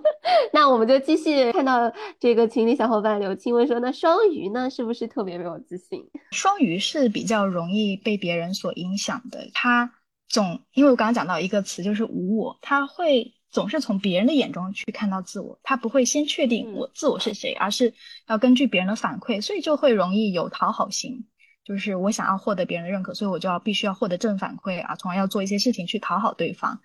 [0.53, 9.93] 那我们就继续看到这个群里小伙伴刘青问说：“那双鱼呢，是不是特别没有自信？”双鱼是比较容易被别人所影响的，他
[10.29, 17.95] 总因为我刚刚讲到一个词就是无我，他会总是从别人的眼中去看到自我，他不会先确定我自我是谁，而是
[18.27, 21.27] 要根据别人的反馈，所以就会容易有讨好心，
[21.65, 26.81] 就是我想要获得别人的认可，所以我就要必须要获得正反馈啊，从而要做一些事情去讨好对方。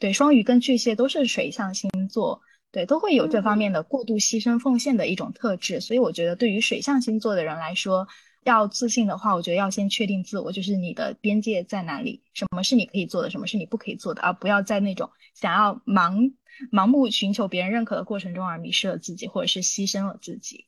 [0.00, 2.40] 对，双鱼跟巨蟹都是水象星座，
[2.72, 5.78] 对，都会有这方面的过度牺牲奉献的一种特质。
[5.78, 8.08] 所以我觉得，对于水象星座的人来说，
[8.44, 16.32] 要自信的话，我觉得要先确定自我，就是你的边界在哪里，什么是你可以做的，什么是你不可以做的，而不要在那种想要盲
[16.72, 20.64] 盲目寻求别人认可的过程中而迷失了自己，或者是牺牲了自己。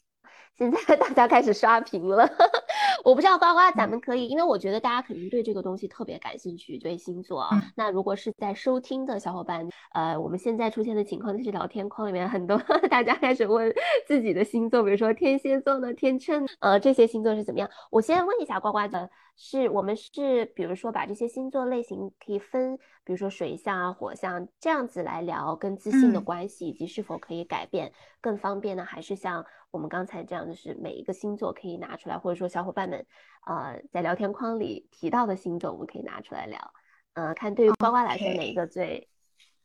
[0.57, 2.29] 现在 大家开始刷屏了，
[3.05, 7.63] 我不知道呱呱，咱们可以，因为我觉得大家肯定对这个东西特别感兴趣，对星座啊。
[7.75, 12.57] 那如果是在收听的小伙伴，呃，我们现在出现的情况就是聊天框里面很多
[12.91, 13.73] 大家开始问
[14.07, 17.69] 自己的星座，比如说天蝎座呢、天秤，呃，这些星座是怎么样？
[17.91, 19.11] 我先问一下呱呱的。
[19.35, 28.85] 是我们是，比如说把这些星座类型可以分，比如说水象啊、火象这样子来聊跟自信的关系，以及是否可以改变更方便呢？
[28.85, 33.05] 还是像我们刚才这样，就是每一个星座可以拿出来，或者说小伙伴们
[33.47, 36.73] 呃在聊天框里提到的星座，我们可以拿出来聊。
[37.15, 39.09] 呃，看对于呱呱来说哪一个最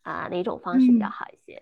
[0.01, 1.61] 啊哪种方式比较好一些？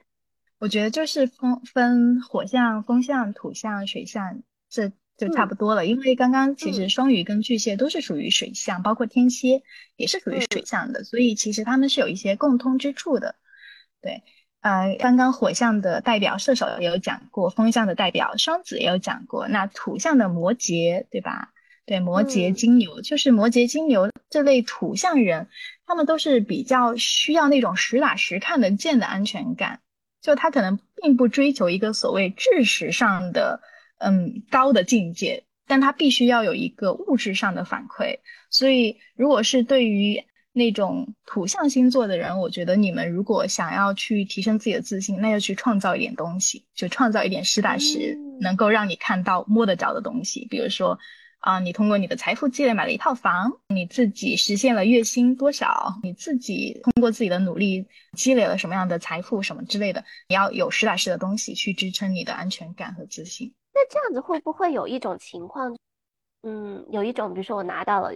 [0.60, 4.92] 我觉得就是风分火象、风象、土象、水象这。
[5.18, 9.64] 就差不多了，因为刚刚其实双鱼跟巨蟹都是属于水象，包括天蝎
[9.96, 13.34] 也是属于水象的，所以其实他们是有一些共通之处的。
[14.02, 14.24] 对，
[14.66, 21.54] 呃，刚刚火象的代表射手也有讲过，风象的代表双子也有讲过，那土象的摩羯，对吧？
[21.86, 25.50] 对，摩羯、金牛，就是摩羯、金牛这类土象人，
[25.86, 29.82] 他们都是比较需要那种实打实看得见的安全感，
[30.20, 33.62] 就他可能并不追求一个所谓知识上的。
[33.98, 38.20] 嗯，高的境界，但他必须要有一个物质上的反馈。
[38.50, 40.22] 所以，如果是对于
[40.58, 50.48] 那种土象星座的人，我觉得你们如果想要去提升自己的自信，那就去创造一点东西，就创造一点实打实能够让你看到、摸得着的东西。
[50.50, 50.98] 比如说，
[51.40, 63.54] 啊，你通过你的财富积累买了一套房，你自己实现了月薪多少，你自己通过自己的努力积累了什么样的财富什么之类的，你要有实打实的东西去支撑你的安全感和自信。
[63.74, 65.76] 那这样子会不会有一种情况，
[66.44, 68.16] 嗯，有一种比如说我拿到了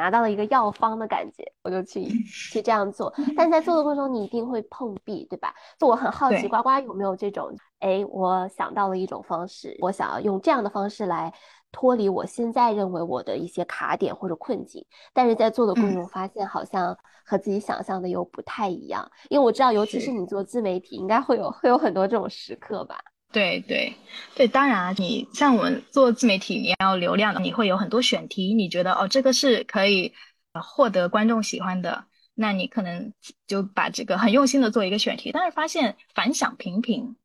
[0.00, 5.54] 拿到了一个药方的感觉，我就去去这样做，但在做的过程中你一定会碰壁，对吧？
[5.78, 7.54] 就我很好奇，呱呱有没有这种？
[7.80, 11.32] 哎，我想到了一种方式，我想要用这样的方式来。
[11.72, 22.98] 脱离我现在认为我的一些卡点或者困境，但是在做的过程中发现好像和自己想象的又不太一样，因为我知道，尤其是你做自媒体，应该会有会有很多这种时刻吧？
[23.32, 23.94] 对对
[24.34, 30.12] 对，当然，你像我们做自媒体，你要流量的，你会有很多选题，你觉得哦这个是可以
[30.52, 33.12] 获得观众喜欢的，那你可能
[33.46, 37.16] 就把这个很用心的做一个选题，但是发现反响平平。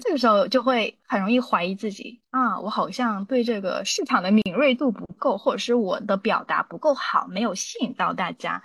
[0.00, 8.60] 这个时候就会很容易怀疑自己啊，我好像对这个市场的敏锐度不够，或者是我的表达不够好，没有吸引到大家，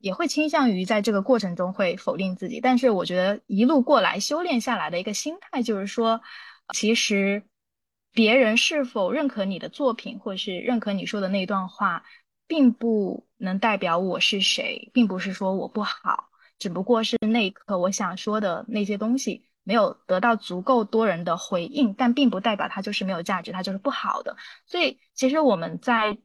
[0.00, 2.60] 也会倾向于在这个过程中会否定自己。
[2.60, 6.20] 但是我觉得一路过来修炼下来的一个心态就是说，
[6.74, 7.44] 其实
[8.12, 12.04] 别人是否认可你的作品，或者是认可你说的那段话，
[12.46, 19.44] 并不能代表我是谁，并不是说我不好，只不过是那一刻我想说的那些东西。
[19.62, 24.34] 没有得到足够多人的回应，但并不代表它就是没有价值，它就是不好的。
[24.66, 26.16] 所以，其实我们在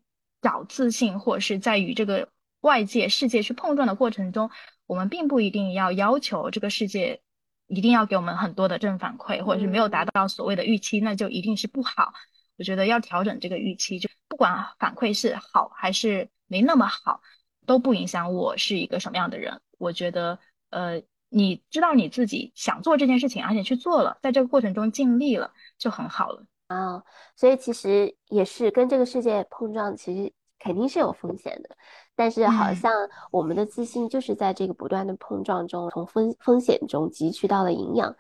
[0.42, 2.30] 找自信，或者是在与这个
[2.66, 4.50] 外界世界去碰撞的过程中，
[4.88, 7.22] 我们并不一定要要求这个世界
[7.68, 12.12] 一定要给我们很多的正反馈，或者是没有达到所谓的预期，那就一定是不好。
[12.58, 17.22] 我觉得要调整这个预期，就不管反馈是好还是没那么好，
[17.66, 19.62] 都不影响我是一个什么样的人。
[19.78, 20.40] 我觉得，
[20.72, 21.02] 呃。
[21.30, 27.04] 你知道你自己想做这件事情，而且去做了，在这个过程中尽力了，就很好了啊。
[27.36, 30.32] 所以其实也是跟这个世界碰撞，其实
[30.66, 31.70] 肯定是有风险的。
[32.16, 32.92] 但是好像
[33.30, 38.16] 我们的自信就是在这个不断的碰撞中，从风风险中汲取到了营养。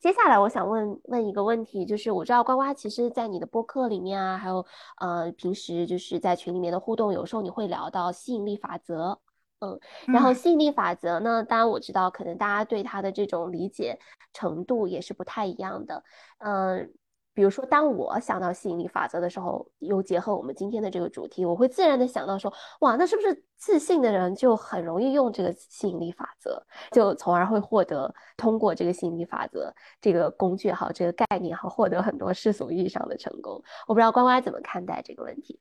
[0.00, 4.64] 接下来我想问问一个问题，就是我知道呱呱其实在你的播客里面啊，还有
[4.98, 9.20] 呃平时就是在群里面的互动，有时候你会聊到吸引力法则。
[9.62, 11.44] 嗯，然后吸引力法则呢？
[11.44, 13.98] 当然我知道，可能大家对它的这种理解
[14.32, 16.02] 程度也是不太一样的。
[16.38, 16.90] 嗯，
[17.32, 26.62] 比如说，当我想到吸引力法则的时候，又结合我们今天的这个主题，我会自然的想到说，哇，那是不是自信的人就很容易用这个吸引力法则，
[26.92, 33.62] 就从而会获得通过这个吸引力法则这个工具好，这个概念好，获得很多世俗意义上的成功？
[33.86, 35.58] 我不知道关关怎么看待这个问题。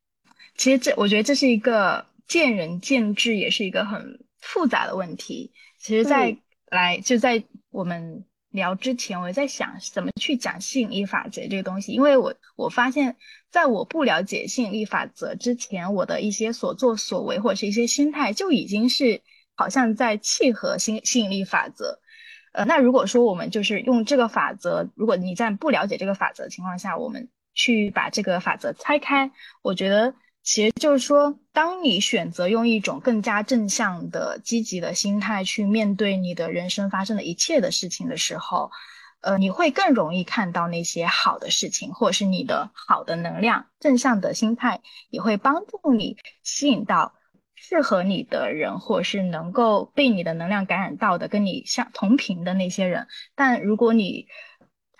[0.56, 2.06] 其实这，我觉得这是一个。
[2.30, 5.52] 见仁见智也是一个很复杂的问题。
[5.80, 11.92] 其实，在来就在我们聊之前，我在想怎么去讲吸引力法则这个东西。
[11.92, 13.16] 因为我我发现，
[13.52, 19.22] 在我不了解吸引力法则之前，我的一些所作所为或者是一些心态就已经是
[19.56, 22.00] 好像在契合吸吸引力法则。
[22.54, 29.32] 呃，那如果说我们就是用这个法则，如果你在不了解这个法则的情况下，我们去把这个法则拆开，
[29.62, 30.14] 我觉得。
[30.42, 38.72] 其实就是说，当你选择用一种更加正向的、积极的心态去面对你的人生发生的一切的事情的时候，
[39.22, 47.14] 呃，你会更容易看到那些好的事情，或者是你的好的能量、正向的心态也会帮助你吸引到
[47.54, 53.08] 适合你的人，或者是能够被你的能量感染到的、跟你相同频的那些人。
[53.36, 54.28] 但如果你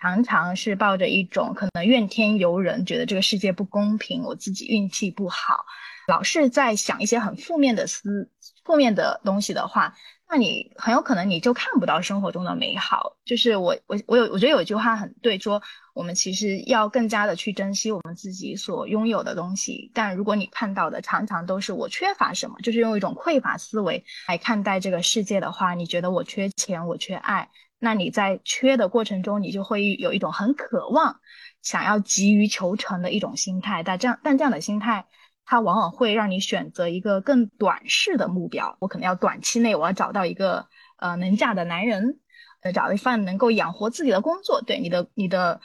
[0.00, 5.64] 常常是抱着一种可能怨天尤人，觉得这个世界不公平，我自己运气不好，
[6.08, 8.30] 老是在想一些很负面的思、
[8.64, 9.94] 负面的东西的话，
[10.28, 13.16] 那你很有可能你就看不到生活中的美好。
[13.24, 19.90] 就是我我我有我觉得有一句话很对，说我们其实要更加的去珍惜我们自己所拥有的东西。
[19.92, 27.48] 但如果你看到的常常都是我缺乏什么，就是用一种匮乏思维来看待这个世界的话，你觉得我缺钱，我缺爱。
[27.82, 31.18] 那你在缺的过程中，你就会有一种很渴望、
[31.62, 33.82] 想要急于求成的一种心态。
[33.82, 35.06] 但这样，但这样的心态，
[35.46, 38.76] 它往往会让你选择一个更短视的目标。
[38.80, 42.20] 我可能要短期内，我要找到一个呃能嫁的男人，
[42.60, 44.60] 呃，找一份能够养活自己的工作。
[44.60, 45.58] 对你的、你的、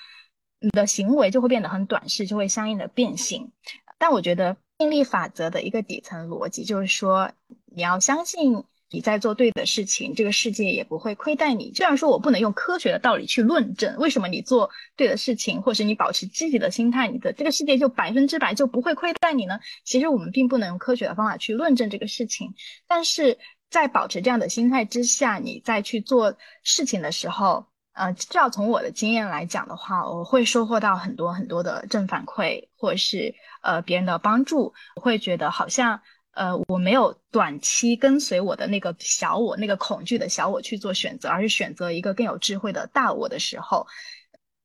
[0.61, 3.51] 你的行为就会变得很短视，就会相应的变形。
[3.97, 7.29] 但我觉得吸引力法则的一个底层逻辑就是说，
[7.65, 8.63] 你要相信。
[8.91, 11.73] 你在做对的事情，这个世界也不会亏待你。
[11.73, 19.59] 虽然说我不能用科学的道理去论证为什么你做对的事情，或是你保持积极的心态，你的这个世界就百分之百就不会亏待你呢？
[19.83, 22.53] 其实我们并不能用科学的方法去论证这个事情。
[22.87, 23.37] 但是
[23.69, 36.01] 在保持这样的心态之下，你再去做事情的时候，呃，至少从我的经验来讲的话，我会收获到很多很多的正反馈，或是呃别人的帮助，我会觉得好像
[36.35, 43.87] 呃我没有短期跟随我的那个小我，那个恐惧的小我去做选择，而是选择一个更有智慧的大我的时候，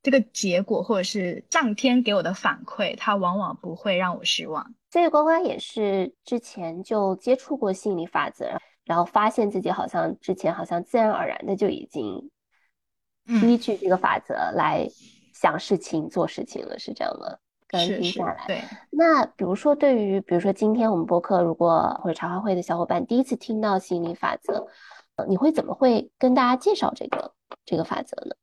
[0.03, 4.75] 这个结果或者是上天给我的反馈，它往往不会让我失望。
[4.91, 12.31] 所以关关也是之前就接触过心理法则，然后发现自己好像之前好像自然而然的就已经。
[13.47, 14.89] 依据这个法则来
[15.33, 17.37] 想事情、做事情了，是这样吗？
[17.71, 18.63] 刚听下来，对。
[18.91, 24.67] 那比如说，对于比如说今天我们播客，如果或者茶话会的小伙伴第一次听到吸引力法则，
[25.17, 27.33] 呃，你会怎么会跟大家介绍这个
[27.65, 28.35] 这个法则呢？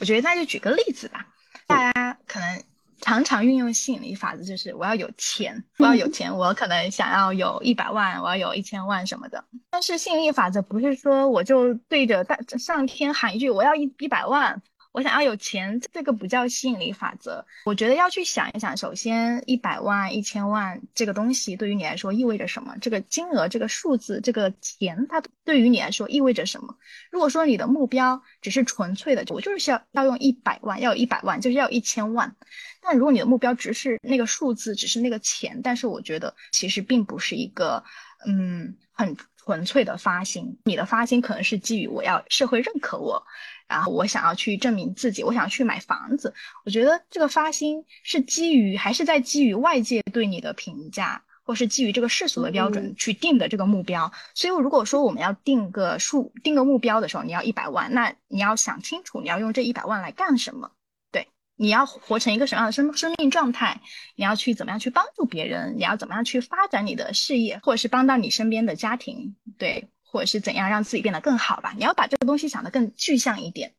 [0.00, 1.26] 我觉得那就举个例子吧，
[1.66, 2.62] 大家可能。
[3.00, 9.44] 常常运用吸引力法则，就是我要有钱，我要有钱，我可能想要有一百万，我要有一千万什么的。
[9.70, 14.60] 但是吸引力法则不是说我就对着大上天喊一句我要一一百万。
[14.98, 17.46] 我想要有钱，这个不叫吸引力法则。
[17.66, 22.74] 我觉得要去想一想，首先一百万、一千万这个东西对于你来说意味着什么？
[22.80, 26.74] 这个金额、这个数字、这个钱，它对于你来说意味着什么？
[27.12, 32.34] 如果说你的目标只是纯粹的，我就是需要要用一百万，要有一百万，就是要一千万。
[32.82, 37.84] 但如果你的目标只是那个数字，只是那个钱，但是我觉得其实并不是一个
[38.26, 40.58] 嗯很纯粹的发心。
[40.64, 43.24] 你的发心可能是基于我要社会认可我。
[43.68, 46.32] 然后我想要去证明自己，我想要去买房子。
[46.64, 54.10] 我觉得这个发心是基于还是在基于外界对你的评价，或是基于这个世俗的标准去定的这个目标。
[54.34, 60.70] 所以如果说我们要定个数、定个目标的时候，你要一百万，那你要想清楚你要用这一百万来干什么。
[61.12, 63.82] 对，你要活成一个什么样的生生命状态？
[64.16, 65.76] 你要去怎么样去帮助别人？
[65.76, 69.36] 你要怎么样去发展你的事业，或者是帮到你身边的家庭？
[69.58, 69.88] 对。
[70.10, 71.72] 或者是怎样让自己变得更好吧？
[71.76, 73.72] 你要把这个东西想得更具象一点。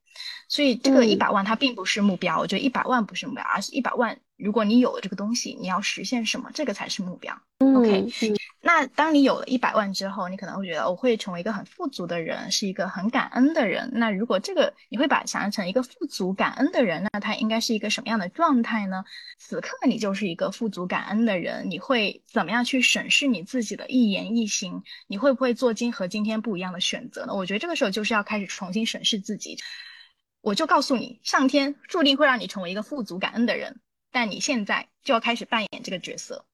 [0.48, 4.20] 所以这个一百万它并不是目标，我觉得一百万不是目标，而是一百万。
[4.40, 6.50] 如果你有了这个东西，你要实现什么？
[6.54, 7.38] 这个才是目标。
[7.60, 8.08] OK，
[8.62, 13.90] 那当你有了一百万之后，你可能会觉得我会成为一个很富足的人，是一个很感恩的人。
[13.94, 19.04] 那如果这个你会把想象成一个富足感恩的人，那他应该是一个什么样的状态呢？
[19.38, 24.82] 此刻你就是一个富足感恩的人，你会怎么样去审视你自己的一言一行？
[25.08, 27.36] 你会不会做今和今天不一样的选择呢？
[27.36, 29.58] 我觉得这个时候就是要开始重新审视自己。
[30.42, 33.82] 我就告诉你，上天注定会让你成为一个富足感恩的人。
[34.12, 36.46] 但你现在就要开始扮演这个角色，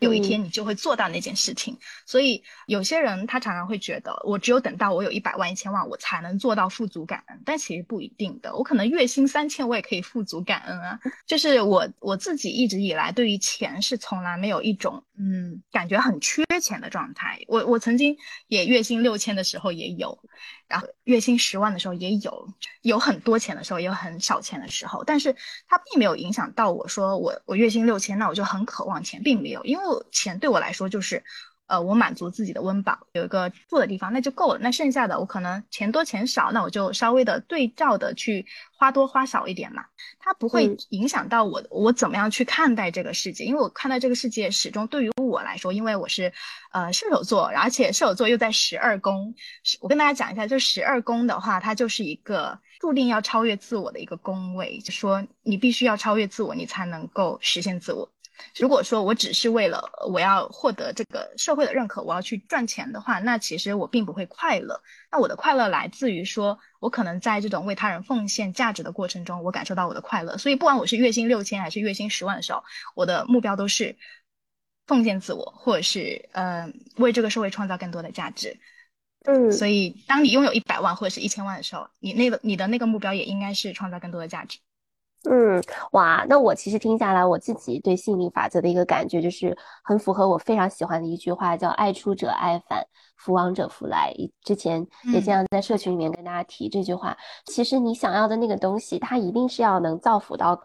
[0.00, 1.78] 有一天你就会做到那件事情。
[2.04, 7.42] 所以有些人他常常会觉得，我只有等到我有一百万、一千万，我才能做到富足感恩。
[7.44, 10.98] 但其实不一定的，我可能月薪三千，我也可以富足感恩啊。
[11.26, 17.38] 就是我我自己一直以来对于钱是从来没有一种嗯感觉很缺钱的状态。
[17.46, 18.16] 我我曾经
[18.48, 20.18] 也月薪六千的时候也有。
[20.66, 22.48] 然后月薪十万的时候也有，
[22.82, 25.34] 有很多钱的时候，也有很少钱的时候，但是
[25.66, 31.22] 它并没有影响到我说我我月薪六千，那我就很渴望钱，并没有，因为钱对我来说就是。
[31.70, 34.58] 呃，我满足自己的温饱，有一个住的地方，那就够了。
[34.60, 38.44] 那剩下的我可能钱多钱少，那我就稍微的对照的去
[38.76, 39.84] 花多花少一点嘛。
[40.18, 43.44] 它不会影响到我，我怎么样去看待这个世界？
[43.44, 46.32] 因为我看待这个世界始终对于我来说，因为我是
[46.72, 49.32] 呃射手座，而且射手座又在十二宫。
[49.80, 58.10] 我跟大家讲一下，就十二宫的话，它就是一个注定要超越自我的一个宫位，就说你必须要超越自我，你才能够实现自我。
[58.58, 64.80] 如果说我只是为了我要获得这个社会的认可，我要去赚钱的话，那其实我并不会快乐。
[65.10, 70.36] 那我的快乐来自于说，我可能在这种为他人奉献价值的过程中，我感受到我的快乐。
[70.38, 72.62] 所以，不管我是月薪六千还是月薪十万的时候，
[72.94, 73.96] 我的目标都是
[74.86, 78.58] 奉献自我，或者是呃为这个社会创造更多的价值。
[79.26, 84.58] 嗯，所以当你拥有一百万或者是一千万的时候，你那个你的那个目标也应该是创造更多的价值。
[85.28, 85.62] 嗯，
[85.92, 89.54] 哇，那我其实听下来，我自己对吸引力法则的一个感觉就是
[89.84, 92.82] 很符合我非常喜欢的一句话，叫“爱出者爱返，
[93.16, 94.14] 福往者福来”。
[94.42, 97.14] 之前也经常在社群里面跟大家提这句话。
[97.44, 100.58] 其实你想要的那个东西，它一定是要能造福到，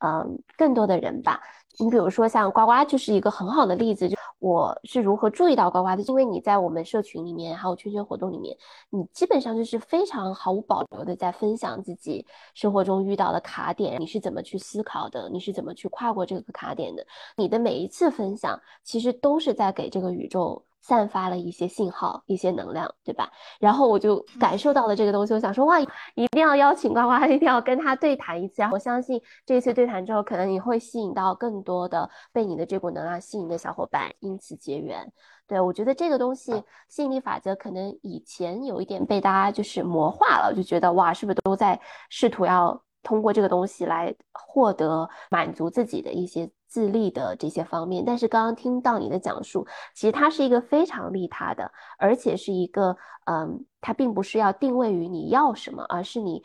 [0.00, 1.42] 嗯，更多的人吧。
[1.78, 8.56] 你比如说像呱呱就是一个很好的例子，就我是如何注意到呱呱的，因为你在我们社群里面还有圈圈活动里面，
[8.90, 17.06] 你基本上就是非常毫无保留的在分享自己生活中遇到的卡点，你是怎么去思考的，你是怎么去跨过这个卡点的，
[17.36, 23.30] 你的每一次分享其实都是在给这个宇宙散发了一些信号、一些能量，对吧？
[23.58, 25.78] 然后我就感受到了这个东西，我想说，哇，
[26.14, 28.62] 一定要邀请呱呱， 一定要跟他对谈一次。
[28.62, 35.12] 然后我相信这一次对谈之后，可能你会吸引到更多的被你的这股能量吸引的小伙伴，因此结缘。
[35.46, 36.52] 对我觉得这个东西
[36.88, 41.78] 吸引力法则，可能以前有一点被大家就是魔化了，就觉得哇，是不是都在
[42.08, 46.50] 试图要通过这个东西来获得满足自己的一些。
[46.70, 52.96] 自立的这些方面，但是刚刚听到你的讲述，其实它是一个非常利他的，而且是一个，
[53.26, 56.44] 嗯，它并不是要定位于你要什么，而是你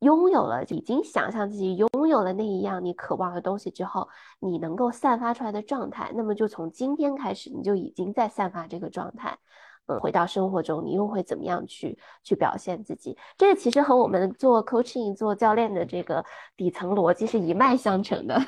[0.00, 4.08] 拥有了，已经想象自己拥有了那一样你渴望的东西之后，
[4.40, 9.38] 你能够散发出来的状态，那么就从今天开始，你就已经在散发这个状态。
[9.86, 13.16] 嗯，回到生活中，你又会怎么样去去表现自己？
[13.36, 16.24] 这个其实和我们做 coaching、做教练的这个
[16.56, 18.40] 底层逻辑是一脉相承的。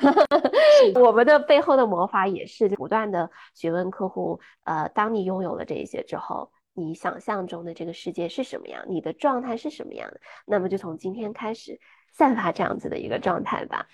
[0.99, 8.83] 我们的背后的魔法也是不断的询问客户：呃，当你拥有了这一些之后，你想象中的这个世界是什么样？
[8.87, 10.19] 你的状态是什么样的？
[10.45, 11.79] 那么就从今天开始
[12.13, 13.85] 散发这样子的一个状态吧。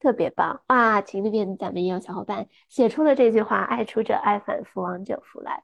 [0.00, 1.00] 特别棒哇！
[1.00, 5.62] 群里面咱们也有小伙伴写出了这句话：爱出者爱返，福往者福来。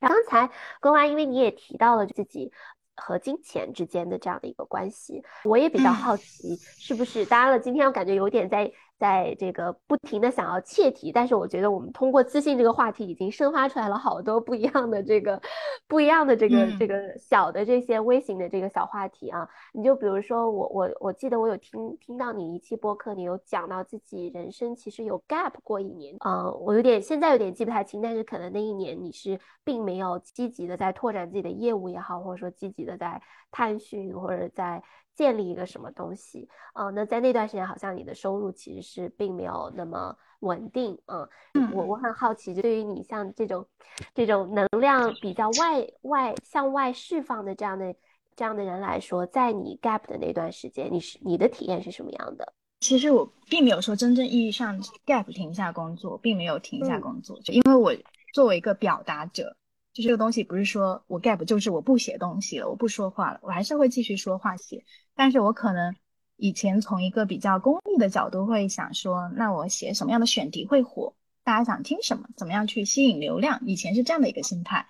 [0.00, 0.48] 刚才
[0.80, 2.50] 关关，因为你也提到了自己
[2.96, 7.24] 和金钱之间的这样的一个关系，我也比较好奇，是不是？
[7.24, 8.72] 当然了，今天我感觉有点在。
[9.00, 15.40] 在这个不停的想要切题，但是我觉得我们通过自信这个话题已经生发出来了好多不一样的这个
[15.88, 19.48] 不一样的这个这个小的这些微型的这个小话题啊。
[19.72, 34.82] 你就比如说我我我记得我有听听到你一期播客，你有讲到自己人生其实有 gap 过一年啊，我有点现在有点记不太清，但是可能那一年你是并没有积极的在拓展自己的业务也好，或者说积极的在探寻或者在。
[35.14, 36.90] 建立一个什么东西啊？
[36.90, 41.28] 那在那段时间，好像你的收入其实是并没有那么稳定啊。
[41.72, 43.66] 我我很好奇，就对于你像这种
[44.14, 47.94] 这种能量比较外外向外释放的这样的
[48.34, 52.52] 这样的人来说，在你 gap 的那段时间，你是你的体验是什么样的？
[52.80, 57.94] 其实我并没有说真正意义上 gap 停下工作，并没有停下工作，就因为我
[58.32, 59.54] 作为一个表达者。
[59.92, 64.84] 就这个东西不是说我 gap 就是我不写东西了，我不说话了，我还是会继续说话写。
[65.16, 65.96] 但是我可能
[66.36, 73.60] 以前从一个比较功利的角度会想说，那我写什么样的选题会火，大家想听什么，怎么样去吸引流量？
[73.66, 74.86] 以前是这样的一个心态。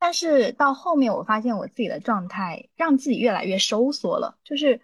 [0.00, 4.80] 但是到后面我发现我自己的状态让自己越来越收缩了，就是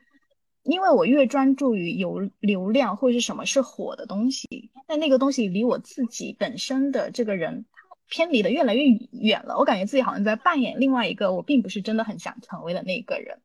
[0.63, 7.67] 因为我越专注于有流量或者是什么是火的东西，但那个东西离我自己本身的这个人。
[8.09, 13.41] 偏离的越来越远了，我感觉自己好像在扮演另外一个我并不是真的很想成为的那个人，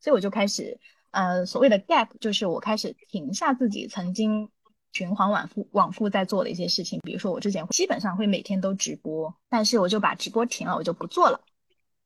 [0.00, 0.78] 所以我就开始，
[1.10, 4.50] 呃，所谓的 gap，就是我开始停下自己曾经
[4.92, 11.40] 循环往复往复在做的一些事情，比如说我之前基本上会每天都直播，但是我就把直播停了，我就不做了，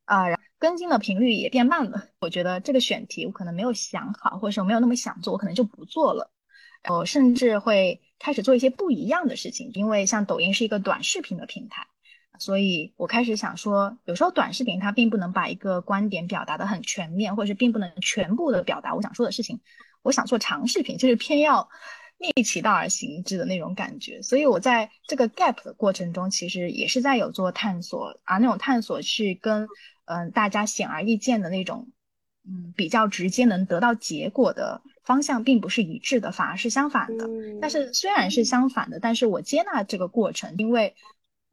[0.05, 6.31] 啊，然后更新的频率也变慢了，我觉得这个选题我可能没有想好，或者说没有那么想做，我可能就不做了，
[6.91, 11.87] 我甚至会开始做一些不一样的事情，因为像抖音是一个短视频的平台。
[12.39, 19.61] 所以我开始想说，有时候短视频它并不能把一个观点表达的很全面，或者是并不能全部的表达我想说的事情。
[20.03, 21.69] 我想做长视频，就是偏要
[22.19, 24.21] 逆其道而行之的那种感觉。
[24.21, 29.69] 所以我在这个 gap 的过程中，其实也是在有做探索，而那种探索是跟
[30.07, 31.89] 嗯大家显而易见的那种
[32.47, 37.29] 嗯比较直接能得到结果的方向并不是一致的，反而是相反的。
[37.61, 40.95] 但是虽然是相反的，但是我接纳这个过程，因为。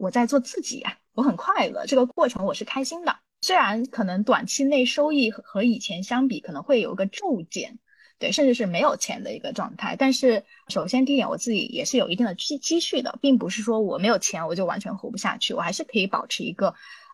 [0.01, 3.15] 我在做自己呀，我很快乐，这个过程我是开心的。
[3.41, 7.77] 虽然可能短期内收益和以前相比可能会有一个骤减，
[8.17, 9.95] 对，甚至是没有钱的一个状态。
[9.95, 16.73] 但是首先第一点，我自己也是有一定的积积蓄的，并不是说我没有钱我就完全活不下去，我还是可以保持一个。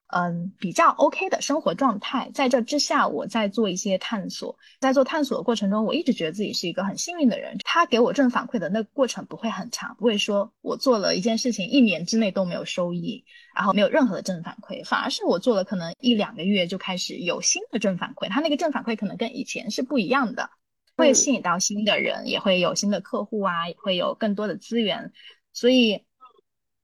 [0.10, 7.58] 嗯，比较 OK 的生活状态，在这之下，我在做一些探索，在做探索的过程中，我一直觉得自己是一个很幸运的人。
[7.66, 20.50] 他给我正反馈的那个过程不会很长，不会说我做了一件事情一年之内都没有收益，然后没有任何的正反馈，反而是我做了可能一两个月就开始有新的正反馈，他那个正反馈可能跟以前是不一样的，
[20.96, 25.12] 会吸引到新的人，也会有新的客户啊，也会有更多的资源，
[25.52, 26.07] 所以。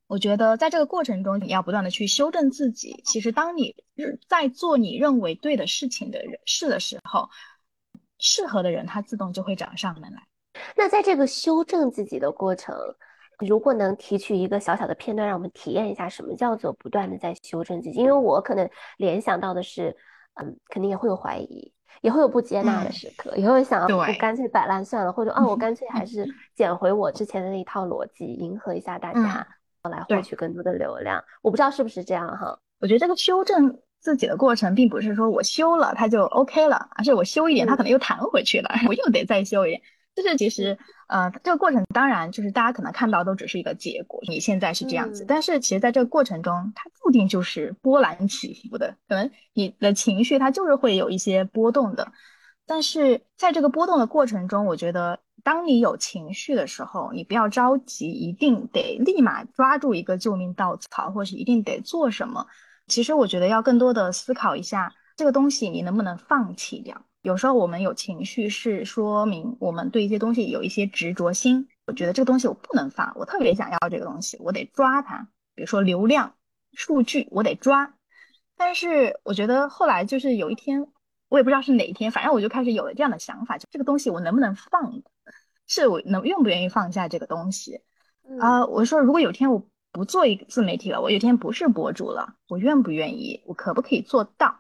[0.08, 3.02] 我觉得在这个过程中，你要不断的去修正自己。
[3.06, 3.76] 其实，当你
[4.28, 7.30] 在做你认为对的事情的人事的时候，
[8.20, 10.28] 适合的人他自动就会找上门来。
[10.76, 12.76] 那在这个修正自己的过程，
[13.40, 17.98] 如果能提取一个小小的片段，让我们体验一下什么叫做不断的在修正自己。
[17.98, 19.98] 因为我可能联想到的是，
[20.36, 29.48] 嗯，肯定也会有怀疑，也会有不接纳的时刻，也会想，我干脆摆烂算了，或者 啊，我干脆还是捡回我之前的那一套逻辑，迎合一下大家。
[29.90, 32.58] 来获取更多的流量，我不知道是不是这样哈。
[32.80, 39.82] 我觉得这个修正自己的过程，并不是说我修了它就 OK 了，而是我修一点，它可能又弹回去了， 我又得再修一点。
[40.16, 40.78] 就是其实，
[41.08, 52.12] 呃，这个过程当然就是大家可能看到都只是一个结果，你现在是这样子，但是其实在这个过程中，它注定就是波澜起伏的，可能你的情绪它就是会有一些波动的。
[52.68, 62.46] 但是在这个波动的过程中，我觉得当你有情绪的时候，你不要着急，一定得立马抓住一个救命稻草，或是一定得做什么。
[62.88, 67.06] 其实我觉得要更多的思考一下，这个东西你能不能放弃掉。
[67.22, 71.68] 有时候我们有情绪，是说明我们对一些东西有一些执着心。
[71.86, 75.28] 我觉得这个东西我不能放，我特别想要这个东西，我得抓它。
[75.56, 76.36] 比如说流量、
[76.74, 77.94] 数据，我得抓。
[78.56, 80.88] 但是我觉得后来就是有一天，
[81.34, 85.02] 我也不知道是哪一天，反正我就开始有了这样的想法：就这个东西我能不能放？
[85.66, 87.82] 是我能愿不愿意放下这个东西？
[88.40, 93.42] 啊，我说如果有天我不做一个自媒体了，我有天不是博主了，我愿不愿意？
[93.48, 94.60] 我可不可以做到？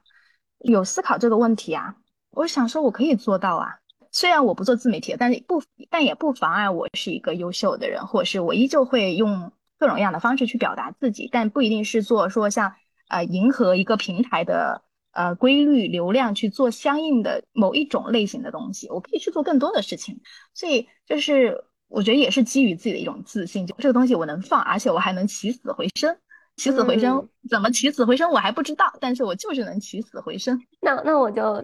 [0.57, 1.95] 有思考这个问题啊。
[2.31, 3.75] 我想说，我可以做到啊。
[4.11, 5.61] 虽然我不做自媒体，但是不，
[5.91, 12.73] 但也不妨碍我是一个优秀的人，或者是我依旧会用各种各样的方式去表达自己，但不一定是做说像
[13.09, 14.81] 呃迎合一个平台的
[15.13, 18.89] 呃规律流量去做相应的某一种类型的东西。
[18.89, 20.19] 我可以去做更多的事情，
[20.53, 26.15] 所以就是我觉得也是基于自己的一种自信，就这个东西我能放，而且我还能起死回生。
[26.57, 30.59] 起死回生怎么起死回生我还不知道，但是我就是能起死回生。
[30.81, 31.63] 那那我就。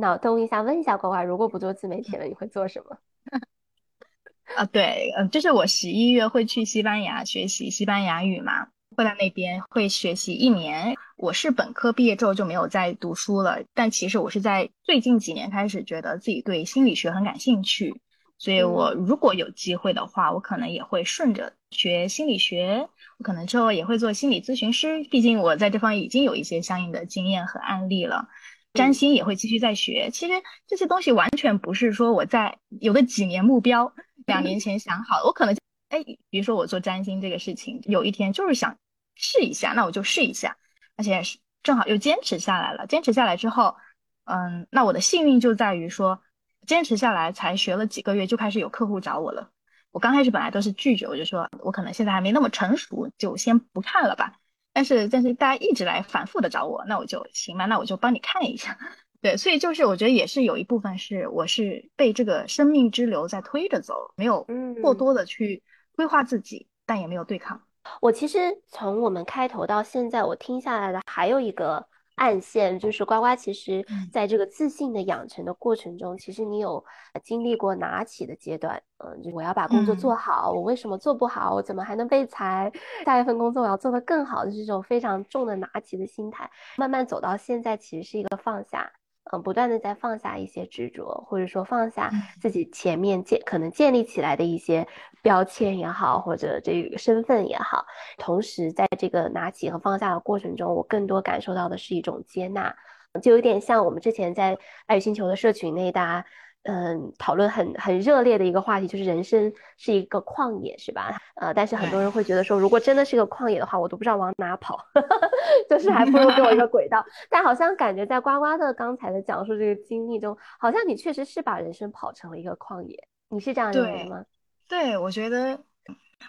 [0.00, 2.98] 脑洞一下，问一下呱呱，如果不做自媒体了，你会做什么？
[4.56, 8.66] 啊，对，嗯，就是我十一月会去西班牙学习西班牙语嘛，
[9.00, 10.94] 会在那边会学习一年。
[11.16, 17.98] 我是本科毕业之后就没有再读书了，但其实我是在最近几年开始觉得自己对心理学很感兴趣，
[18.36, 22.86] 所以我如果有机会的话，我可能也会顺着学心理学，
[23.18, 28.28] 我可能之后也会做心理咨询师，毕竟我在这方面已经有一些相应的经验和案例了。
[28.74, 30.34] 占星也会继续在学，其实
[30.66, 33.90] 这些东西完全不是说我在有个几年目标，
[34.26, 35.56] 两年前想好，我可能
[35.88, 38.76] 哎，比如说我做占星这个事情，有一天就是想
[39.20, 40.56] 试一下，那我就试一下，
[40.96, 42.86] 而且是正好又坚持下来了。
[42.86, 43.76] 坚持下来之后，
[44.24, 46.22] 嗯，那我的幸运就在于说，
[46.66, 49.50] 坚持下来才学了几个月就开始有客户找我了。
[49.90, 54.32] 我刚开始本来都是拒绝，我就说我可能现在还没那么成熟，就先不看了吧。
[54.72, 58.78] 但是但是大家一直来反复的找我，那我就行吧，那我就帮你看一下。
[59.20, 64.46] 对，所以就是我觉得也是有一部分是我是被这个生命之流在推着走，没有
[64.80, 65.62] 过多的去
[65.94, 67.60] 规划自己，但也没有对抗。
[68.00, 71.86] 我其实从我们开头到现在，我听下来的还有一个。
[72.16, 76.84] 暗线就是呱呱，其实在这个自信的养成的过程中，其实你有
[77.24, 81.54] 经历过拿起的阶段，嗯，就我要把工作做好，我为什么做不好？
[81.54, 82.70] 我怎么还能被裁？
[83.06, 88.92] 下一份工作我要做得更好的这种非常重的拿起的心态，慢慢走到现在，其实是一个放下。
[89.32, 92.10] 嗯，不断的在放下一些执着，或者说放下
[92.40, 94.88] 自己前面建可能建立起来的一些
[95.22, 97.84] 标签也好，或者这个身份也好，
[98.18, 102.74] 同时在这个拿起和放下的过程中，我更多感受到的是一种接纳，
[103.22, 106.26] 就有点像我们之前在爱与星球的社群内大家。
[106.64, 111.16] 嗯，讨论很很热烈的一个话题就是人生是一个旷野，是吧？
[111.36, 114.78] 呃，但是很多人会觉得说，如果真的是个旷野的话，我都不知道往哪跑，
[115.70, 117.02] 就是还不如给我一个轨道。
[117.30, 124.22] 但好像感觉在呱呱的刚才的讲述这个经历中，好像你确实是把人生跑成了一个旷野，你是这样认为吗？
[124.70, 125.64] 对，我觉得，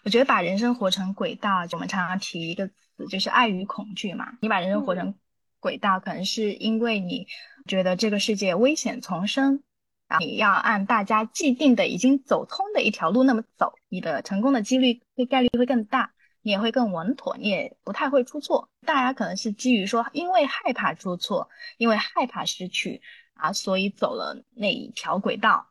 [0.04, 4.34] 我觉得把人生活成轨道，我们常常提一个词，就是爱与恐惧嘛。
[4.42, 5.14] 你把人生活成
[5.60, 7.28] 轨道，可能是因为你
[7.68, 9.62] 觉得这个世界危险丛生。
[10.20, 16.12] 你要按大家既定的已经走通的一条路那么走，你的成功的几率会概率会更大，
[16.42, 18.68] 你也会更稳妥，你也不太会出错。
[18.88, 23.04] 大家可能是基于说，因为害怕出错，因为害怕失去
[23.36, 25.68] 啊，所以走了那一条轨道。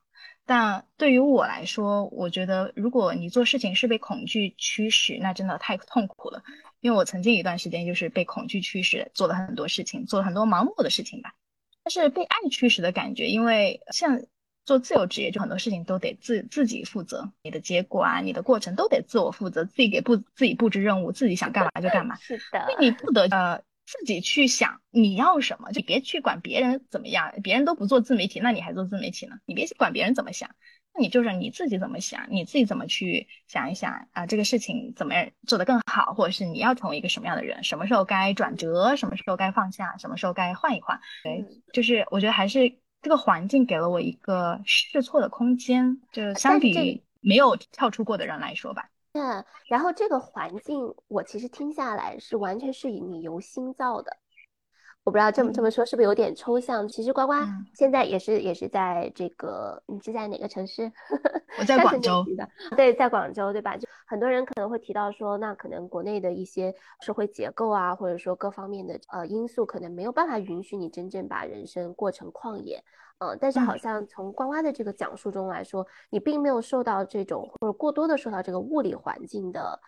[0.50, 6.42] 但对于我来说，我觉得如果你做事情是被恐惧驱使，那真的太痛苦了。
[6.80, 11.32] 因为我曾经一段时间就是被恐惧驱使，做了很多事情，做了很多盲目的事情吧。
[11.84, 14.20] 但是被爱驱使的感觉，因为像
[14.64, 22.16] 做自由职业，就很多事情都得自自己负责，你的结果啊，你的过程都得自我负责，自己给布自己布置任务，自己想干嘛就干嘛。
[22.18, 29.34] 是的，你不得呃自己去想你要什么，就别去管别人怎么样，别人都不做自媒体，那你还做自媒体呢？
[29.46, 30.48] 你别管别人怎么想。
[30.94, 34.26] 那你就是你自己怎么想，你自己怎么去想一想啊？
[34.26, 37.64] 这个事情怎么样做得更好，或者是你要成为一个什么样的人？
[37.64, 38.94] 什么时候该转折？
[38.94, 39.96] 什么时候该放下？
[39.98, 41.00] 什么时候该换一换？
[41.24, 48.90] 对，就是我觉得还是这个环境给了我一个试错的空间，就相比没有跳出过的人来说吧。
[49.12, 54.16] 那然后这个环境，我其实听下来是完全是以你由心造的。
[55.02, 56.86] 我不知道这么这么说是不是有点抽象？
[56.86, 57.32] 其实呱呱
[57.74, 60.92] 现在也是也是在这个，你是在哪个城市？
[61.58, 62.24] 我在广州。
[62.76, 63.76] 对，在广州，对吧？
[63.78, 72.84] 就很多人可能会提到说，那可能国内的一些社会结构啊，或者说各方面的呃因素，可能没有办法允许你真正把人生过成旷野。
[73.20, 79.78] 嗯，但是好像从呱呱的这个讲述中来说，你并没有受到这种或者过多的受到这个物理环境的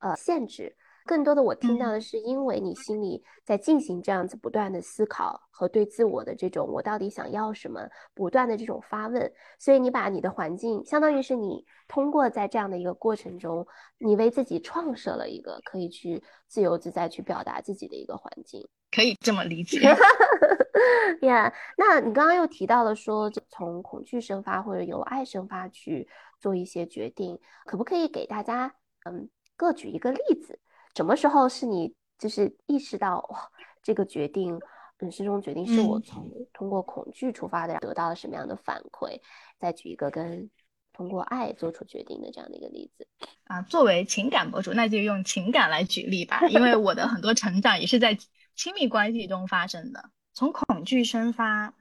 [0.00, 0.76] 呃限制。
[1.06, 13.66] 更多的我听到的是，因为你心里在进行这样子不断的思考和对自我的这种我到底想要什么不断的这种发问，所以你把你的环境，相当于是你通过在这样的一个过程中，
[13.98, 19.80] 你为自己创设了一个可以去自由自在去表达自己的一个环境，可以这么理解。
[21.20, 26.08] 呀，那你刚刚又提到了说，从恐惧生发或者由爱生发去
[26.40, 28.74] 做一些决定，可不可以给大家
[29.04, 30.58] 嗯各举一个例子？
[30.94, 33.50] 什么时候是你就是意识到哇，
[33.82, 34.54] 这个决定，
[34.98, 39.20] 嗯，这种决定是我从通过恐惧出发的，得到了什么样的反馈？
[39.58, 40.50] 再举一个跟
[40.92, 43.06] 通过爱做出决定的这样的一个例子
[43.44, 43.62] 啊。
[43.62, 48.16] 作为情感博主，那就用情感来举例吧，因为我的很多成长也是在
[48.54, 50.10] 亲密关系中发生的。
[50.32, 51.74] 从恐惧生发，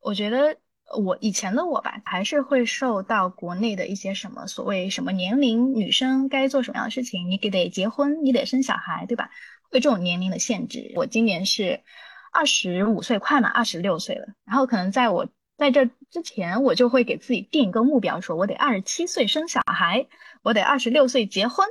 [0.00, 0.58] 我觉得。
[0.96, 9.30] 我以前的我吧，还是会受到国内的一些什么所谓什么年龄女生该做什么样的事情，你得得结婚，你得生小孩，对吧？
[9.70, 10.92] 会这种年龄的限制。
[10.96, 11.82] 我今年是
[12.32, 14.28] 二十五岁，快满二十六岁了。
[14.46, 15.28] 然后可能在我
[15.58, 20.06] 在这之前，我就会给自己定一个目标，说我得二十七岁生小孩，
[20.42, 21.66] 我得二十六岁结婚。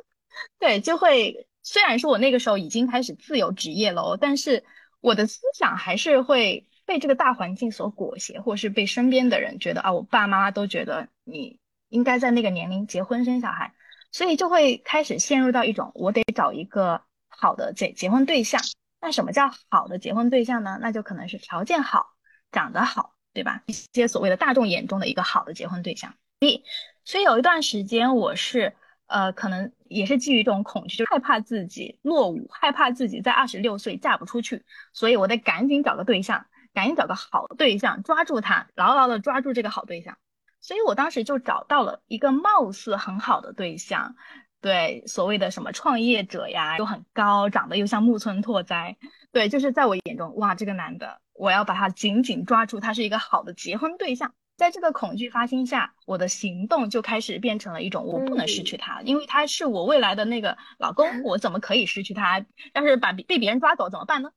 [0.59, 4.63] 对，就会虽然说我那个时候已经开始自由职业了，但是
[5.01, 6.67] 我的思想还是会。
[6.87, 11.59] 被这个大环境所裹挟，或是被身边的人觉得啊，我爸妈妈都觉得你
[11.89, 13.73] 应该在那个年龄结婚生小孩，
[14.11, 18.59] 所以就会开始陷入到一种我得找一个好的结结婚对象。
[19.01, 20.79] 那什么叫好的结婚对象呢？
[20.81, 22.07] 那就可能是条件好、
[22.51, 23.61] 长得好，对吧？
[23.67, 26.15] 一些所谓的大众眼中的一个好的结婚对象。
[26.39, 26.63] 所以，
[27.03, 28.73] 所以有一段时间我是。
[29.09, 36.45] 呃，可能也是基于一种恐惧，就害怕自己落伍，害怕自己在二十六岁嫁不出去，所以我得赶紧找个对象，
[36.77, 40.15] 赶紧找个好对象，抓住他，牢牢的抓住这个好对象。
[40.61, 44.15] 所以我当时就找到了一个貌似很好的对象，
[44.61, 48.95] 对，所谓的什么创业者呀，又很高，长得又像木村拓哉，
[49.31, 54.35] 对，就是在我眼中，哇，这个男的，我要把他紧紧抓住，他是一个好的结婚对象。
[54.55, 62.45] 在这个恐惧发心下，我的行动就开始变成了一种我不能失去他，因为他是我未来的那个老公，我怎么可以失去他？
[62.73, 64.29] 要是把被别人抓走怎么办呢？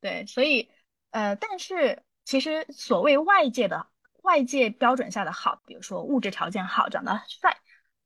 [0.00, 0.68] 对，所以，
[1.10, 3.86] 呃，但是其实所谓外界的
[4.22, 7.56] 外界标准下的好，比如说物质条件好，长得帅，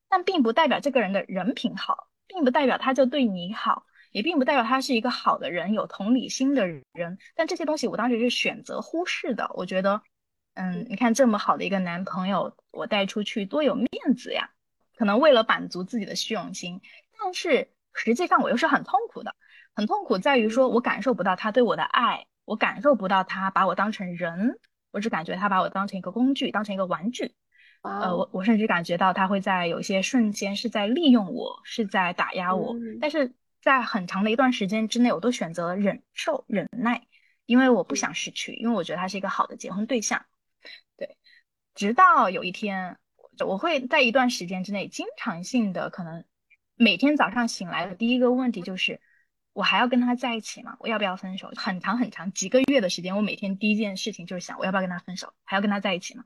[0.08, 7.18] 但并不代表这个人的人品好，并不代表他就对你好，也并不代表他是一个好的人，有同理心的人。
[7.34, 10.02] 但这些东西我当时是选择忽视的，我觉得。
[10.54, 14.50] 嗯，你看这么好的一个男朋友，我带出去多有面子呀！
[14.94, 16.82] 可能为了满足自己的虚荣心，
[17.18, 19.34] 但是实际上我又是很痛苦的，
[19.74, 24.58] 很痛苦在于说我感受不到他对我的爱，我感受不到他把我当成人，
[24.90, 27.34] 我只感觉他把我当成一个工具，当成一个玩具。
[27.82, 37.06] 呃，我我甚至感觉到他会在有些瞬间是在利用我，是在打压我，但是在很长的一段时间之内，我都选择忍受、忍耐，
[37.44, 40.24] 因为我不想失去，因为我觉得他是一个好的结婚对象。
[40.96, 41.16] 对，
[41.74, 42.98] 直到有一天，
[43.44, 46.24] 我会在一段时间之内，经常性的可能
[46.76, 49.00] 每天早上醒来的第一个问题就是，
[49.52, 50.76] 我还要跟他在一起吗？
[50.78, 51.50] 我要不要分手？
[51.56, 55.32] 很长很长几个月的时间，我每天第一件事情就是想，我要不要跟他分手？
[55.44, 56.24] 还要跟他在一起吗？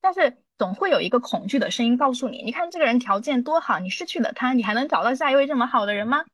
[0.00, 6.24] 但是总会有一个恐惧的声音告诉你，你看这个人条件多好，你失去了他，你还能找到下一位这么好的人吗？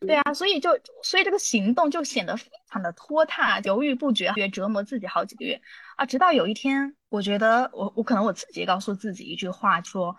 [0.00, 5.60] 对啊，所以就所以这个行动就显得非常的拖沓、犹豫不决，也折磨自己好几个月
[5.96, 6.06] 啊。
[6.06, 10.16] 直到有一天，我觉得我我可能我自己告诉自己一句话，说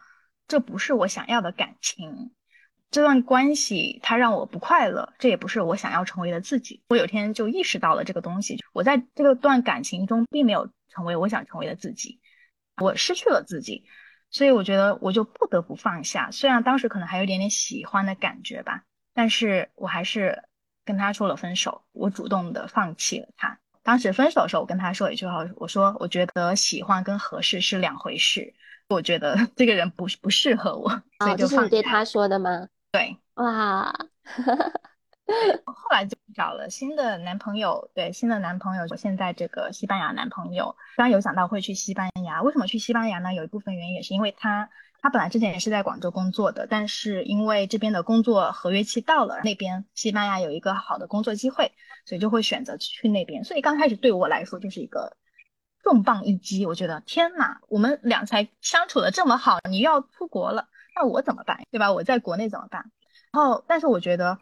[0.49, 2.31] 这不是我想要的感情，
[2.91, 6.81] 这段关系它让我不快乐，这也不是我想要成为的自己。
[6.89, 12.19] 我有天就意识到了这个东西，我在这个段感情中并没有成为我想成为的自己，
[12.81, 13.85] 我失去了自己，
[14.31, 16.31] 所以我觉得我就不得不放下。
[16.31, 18.83] 虽然当时可能还有一点点喜欢的感觉吧。
[19.11, 20.43] 但是我还是
[20.85, 23.59] 跟他说了分手，我主动的放弃了他。
[23.83, 28.53] 当时分手的时候，我跟他说一句话，我说我觉得喜欢跟合适是两回事，
[28.87, 31.59] 我觉得这个人不不适合我，所以就放。
[31.59, 32.69] 是你对他说的吗？
[32.91, 33.93] 对，哇，
[35.65, 43.33] 后来就找了新的男朋友，对，新的男朋友，我现在这个西班牙男朋友，刚有想到会去西班牙，为什么去西班牙呢？
[43.33, 44.69] 有一部分原因也是因为他
[45.01, 51.71] 他本来之前也是在广州工作的，但是因为这边的工作合约期到了，那边西班牙有一个好的工作机会，
[52.05, 53.43] 所以就会选择去那边。
[53.43, 55.15] 所以刚开始对我来说就是一个
[55.83, 60.67] 重磅一击，我觉得天呐，我们俩才相处的这么好，你要出国了，
[60.99, 61.57] 那我怎么办？
[61.71, 61.93] 对吧？
[61.93, 62.91] 我在国内怎么办？
[63.31, 64.37] 然后，但是我觉得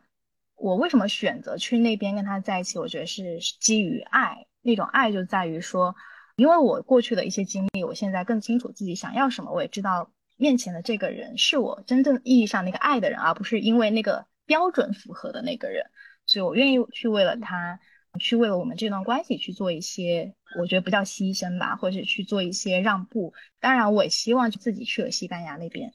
[0.55, 2.79] 我为什么选择去那边跟他在一起？
[2.79, 5.95] 我觉得是基于爱，那种爱就在于说，
[6.35, 10.11] 因为我过去的一些经历，我现在更清楚自己想要什么，我也知道。
[10.39, 15.83] 面前的这个人是我真正意义上那个爱的人，而不是因为那个标准符合的那个人，
[16.27, 17.79] 所以我愿意去为了他，
[18.19, 23.33] 去为了我们这段关系去做一些，我觉得不叫牺牲吧，或者去做一些让步。
[23.59, 25.91] 当然，我也希望自己去了西班牙那边，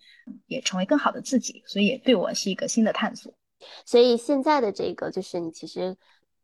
[0.47, 3.35] 也成为更好的自己，所以也对我是一个新的探索。
[3.87, 5.97] 所以现在的这个就是你其实。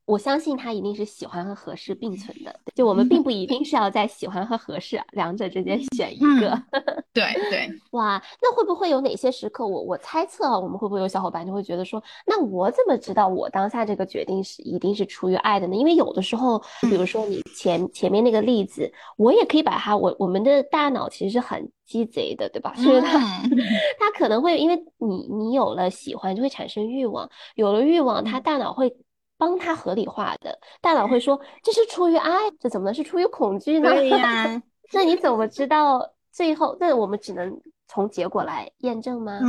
[0.09, 6.61] 我相信他一定是喜欢和合适并存的，就我们并不一定 是要在喜欢和合适两者之间选一个。
[7.12, 9.66] 对对，哇，那会不会有哪些时刻？
[9.66, 15.76] 我我猜测啊，我们会不会有小伙伴就会觉得说，那我怎么知道我当下这个决定是一定是出于爱的呢？
[15.76, 22.72] 因为有的时候，比如说你前前面那个例子，我也可以把它，我我们的大脑其实是很鸡贼的，对吧？
[22.76, 23.18] 所以它
[24.00, 28.96] 它可能会因为你你有了喜欢，就会产生欲望，有了欲望，他大脑会。
[29.39, 33.91] 帮他合理化的大脑会说这是出于爱，这怎么能是出于恐惧呢？
[33.91, 34.62] 对呀，
[34.93, 36.76] 那你怎么知道最后？
[36.80, 39.41] 那我们只能从结果来验证吗？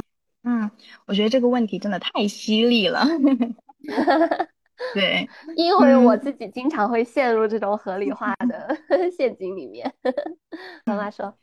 [0.44, 0.70] 嗯，
[1.06, 3.06] 我觉得这个问题真的太犀利了。
[4.94, 5.28] 对，
[5.58, 8.78] 因为我自己经常会陷入这种合理化的
[9.18, 9.94] 陷阱里面。
[10.86, 11.38] 妈妈说，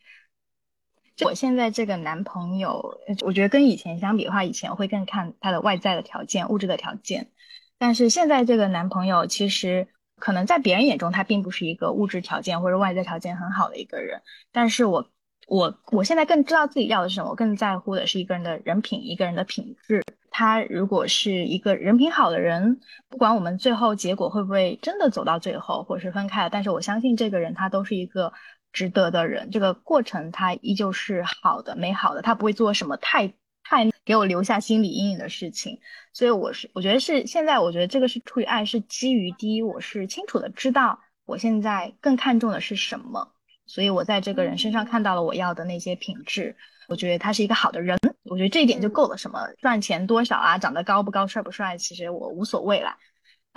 [1.25, 7.31] 我现在这个男朋友，我觉得跟以前相比的话，以前会更看他的外在的条件、物质的条件。
[7.79, 15.11] 但是现在这个男朋友其实可能在别人眼中他并不是一个物质条件或者外在条件很好的一个人，但是我
[15.47, 20.03] 我我现在更知道自己要的是什么，我更在乎的是一个人的人品，一个人的品质。
[20.31, 28.33] 他如果是一个人品好的人，不管我们最后结果会不会真的走到最后，或者是分开了，但是我相信这个人他都是一个
[28.73, 33.33] 值得的人，这个过程他依旧是好的、美好的，他不会做什么太。
[33.69, 35.81] 太给我留下心理阴影的事情，
[36.13, 43.33] 所以我是我觉得是现在，我觉得这个是出于爱，是基于第一，我是清楚的知道我现在更看重的是什么，
[43.67, 46.55] 所以我在这个人身上看到了我要的那些品质，
[46.87, 49.19] 我觉得他是一个好的人，我觉得这一点就够了。
[49.19, 52.97] 什么赚钱多少啊，长得高不高，帅不帅，其实我无所谓了。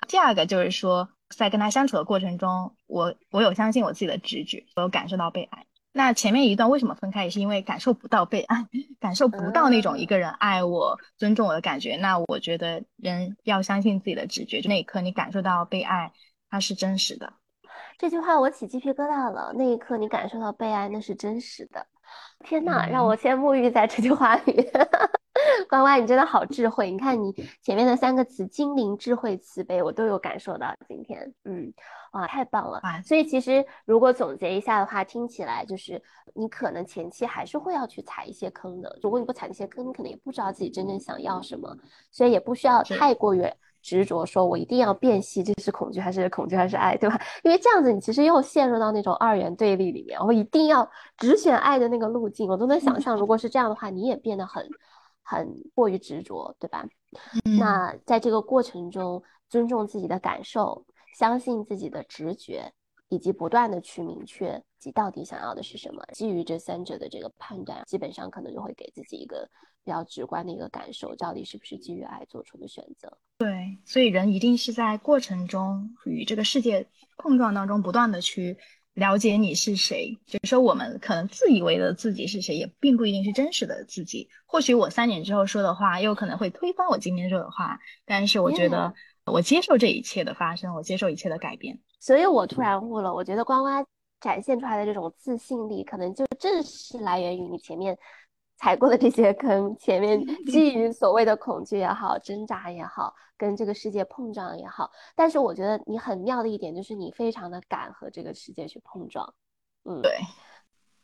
[0.08, 5.66] 第二个就是说，在跟他相处的过程中，我我有相信我自己的直觉，我有感受到被爱。
[5.92, 8.64] 那前面一段为什么分开，也是因为感受不到被爱，
[9.00, 11.96] 感受不到那种一个人爱我、尊重我的感觉。
[11.98, 16.12] 那我觉得人要相信自己的直觉，就那一刻你感受到被爱，
[16.50, 17.34] 它是真实的。
[17.98, 19.52] 这句话我起鸡皮疙瘩了。
[19.58, 21.86] 那一刻你感受到被爱，那是真实的。
[22.44, 24.70] 天呐，让我先沐浴在这句话里。
[25.70, 26.92] 关关，你真的好智慧。
[26.92, 27.32] 你看你
[27.62, 30.74] 前面的三个词，精灵、智慧、慈悲，我都有感受到。
[30.88, 31.72] 今天，嗯。
[32.12, 32.82] 哇，太棒了！
[33.06, 36.02] 所以其实如果总结一下的话，听起来就是
[36.34, 38.98] 你可能前期还是会要去踩一些坑的。
[39.04, 41.78] 如果你不踩那些坑，你可能也不知道自己真正想要什么。
[42.12, 43.44] 所以也不需要太过于
[43.90, 47.20] 执着，说我一定要辨析这是恐惧还是恐惧还是爱，对吧？
[47.44, 50.20] 因为这样子你其实又陷入到那种二元对立里面。
[50.20, 50.88] 我一定要
[51.18, 54.64] 只选爱的那个路径，我都能想象，如果是这样的话，你也变得很
[55.24, 56.86] 很过于执着，对吧？
[57.58, 60.86] 那在这个过程中，尊重自己的感受。
[61.18, 62.72] 相信自己的直觉，
[63.10, 66.02] 以及不断的去明确自己到底想要的是什么。
[66.14, 69.50] 基于这三者的这个判断，基本上可能就会给自己一个
[69.84, 73.18] 比较直观的一个感受，到底是不是基于爱做出的选择。
[73.38, 78.58] 对，所以人一定是在过程中与这个世界碰撞当中，不断的去
[78.94, 80.20] 了解你是谁。
[80.26, 84.30] 就是说，我们可能自以为的自己是谁，也并不一定是真实的自己。
[84.46, 87.80] 或许我三年之后说的话，又可能会推翻我今天说的话。
[88.06, 88.94] 但是我觉得。
[89.26, 93.14] 我接受这一切的发生，我接受一切的改变，所以我突然悟了。
[93.14, 93.70] 我觉得呱呱
[94.20, 97.96] 展现出来的这种自信力，可能就正是来源于你前面
[98.60, 100.20] 踩过的这些坑，前面
[100.52, 104.92] 基于所谓的恐惧也好、挣扎也好、跟这个世界碰撞也好。
[105.16, 109.34] 但是我觉得你很妙的一点就是，你非常的敢和这个世界去碰撞。
[109.86, 110.20] 嗯，对。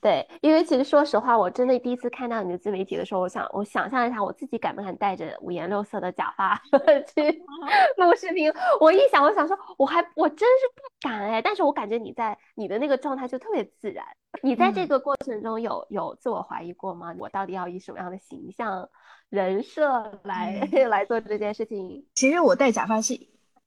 [0.06, 6.56] 对，因为其实说实话，我真的第一次看到你的自媒体的时候，我想我想象一下，我自己敢不敢戴着五颜六色的假发
[7.16, 7.44] 去
[7.98, 8.54] 录视频？
[8.80, 11.42] 我一想，我想说，我还我真是不敢哎。
[11.42, 14.06] 但是我感觉你在你的那个状态就特别自然。
[14.44, 17.16] 你在这个过程中有有自我怀疑过吗？
[17.18, 18.88] 我到底要以什么样的形象
[19.30, 22.06] 人设来 来做这件事情？
[22.14, 23.16] 其实我戴假发是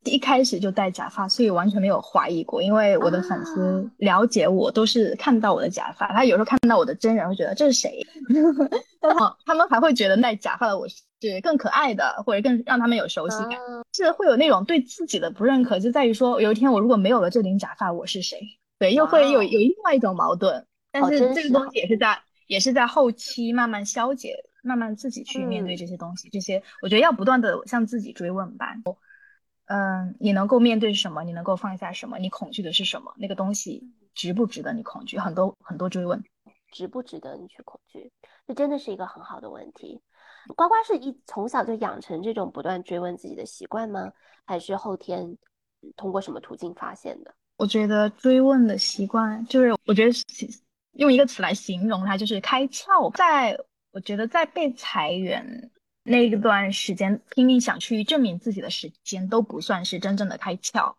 [0.04, 2.62] 一开始就戴假发，所以完全没有怀疑过。
[2.62, 8.00] 因为我的粉丝了解我，都是看到我的假发，他有时候看到我的真人，会觉得这是谁？
[9.02, 10.96] 哦，他们还会觉得戴假发的我是
[11.42, 13.58] 更可爱的，或者更让他们有熟悉感。
[13.92, 18.40] 是会有那种对自己的不认可，就在于说，有一天我如果没有了这顶假发，我是谁？
[18.78, 20.64] 对，又会有有另外一种矛盾。
[20.90, 26.28] 但是这个东西也是在也是在后期慢慢消解，慢慢自己去面对这些东西。
[26.30, 28.74] 这些我觉得要不断的向自己追问吧。
[29.68, 31.22] 嗯，你能够面对什么？
[31.24, 32.18] 你能够放下什么？
[32.18, 33.12] 你恐惧的是什么？
[33.18, 35.18] 那个东西值不值得你恐惧？
[35.18, 36.24] 很多很多追问，
[36.72, 38.10] 值不值得你去恐惧？
[38.46, 40.00] 这真的是一个很好的问题。
[40.56, 44.10] 呱呱是一从小就养成这种不断追问自己的习惯吗？
[44.46, 45.36] 还是后天
[45.96, 47.34] 通过什么途径发现的？
[47.58, 50.12] 我觉得追问的习惯，就是我觉得
[50.92, 53.14] 用一个词来形容它，就是开窍。
[53.14, 53.54] 在
[53.90, 55.70] 我觉得在被裁员。
[56.08, 60.94] 那一段时间拼命想去证明自己的时间都不算是真正的开窍，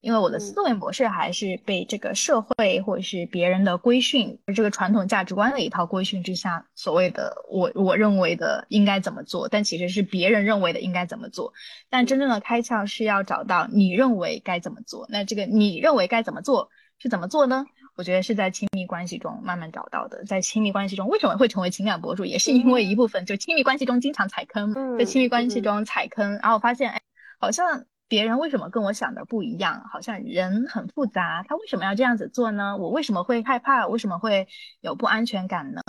[0.00, 11.52] 因为我的思维模式还是被这个社会或者是别人的规训，这个传统价值观的一套规训之下，所谓的我我认为的应该怎么做，但其实是别人认为的应该怎么做。
[11.88, 17.64] 但真正的开窍是要找到你认为该怎么做，那这个你认为该怎么做是怎么做呢？
[18.00, 20.24] 我觉得是在亲密关系中慢慢找到的。
[20.24, 27.02] 在亲密关系中，为什么会成为情感博主，也是因为一部分就亲密关系中经常踩坑，在亲密关系中踩坑，然后发现，哎，
[27.38, 29.84] 好像别人为什么跟我想的不一样？
[29.92, 32.78] 好像人很复杂，他为什么要这样子做呢？
[32.78, 33.86] 我为什么会害怕？
[33.86, 34.48] 为什么会
[34.80, 35.82] 有不安全感呢？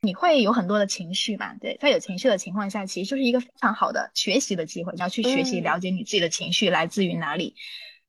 [0.00, 1.54] 你会有很多的情绪嘛？
[1.60, 4.92] 对，在有情绪的情况下，其实就是一个非常好的学习的机会。
[4.94, 7.54] 你要去学习了解你自己的情绪来自于哪里，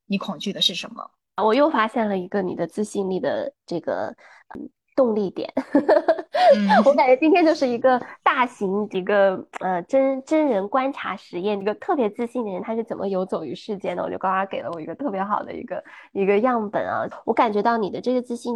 [0.08, 1.12] 你恐惧的是什么？
[1.38, 4.16] 我又发现了一个你的自信力的这个
[4.56, 5.52] 嗯动力点，
[6.86, 14.04] 我感觉今天就是一个大型一个呃真真人观察实验，一个特别自信的人他是怎么游走于世间的？
[14.04, 18.54] 我就刚刚给了我一个特别好的一个一个样本啊，我感觉到你的这个自信。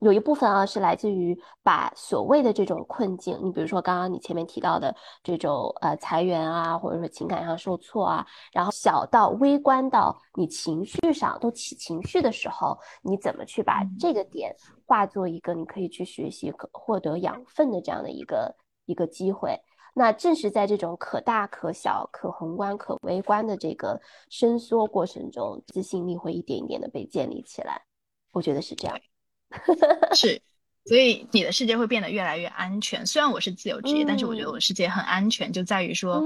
[0.00, 19.58] 有一部分啊是来自于把所谓的这种困境，你比如说刚刚你前面提到的这种呃裁员啊，或者说情感上受挫啊，然后小到微观到你情绪上都起情绪的时候，你怎么去把这个点化作一个你可以去学习、可获得养分的这样的一个一个机会？
[19.94, 27.80] 那正是在这种可大可小、可宏观可微观的这个伸缩过程中，自信力会一点一点的被建立起来。
[28.32, 28.94] 我觉得是这样。
[30.14, 30.40] 是，
[30.84, 33.06] 所以你的世界会变得越来越安全。
[33.06, 36.22] 虽然我是自由职业，但是我觉得我的世界很安全，就在于说，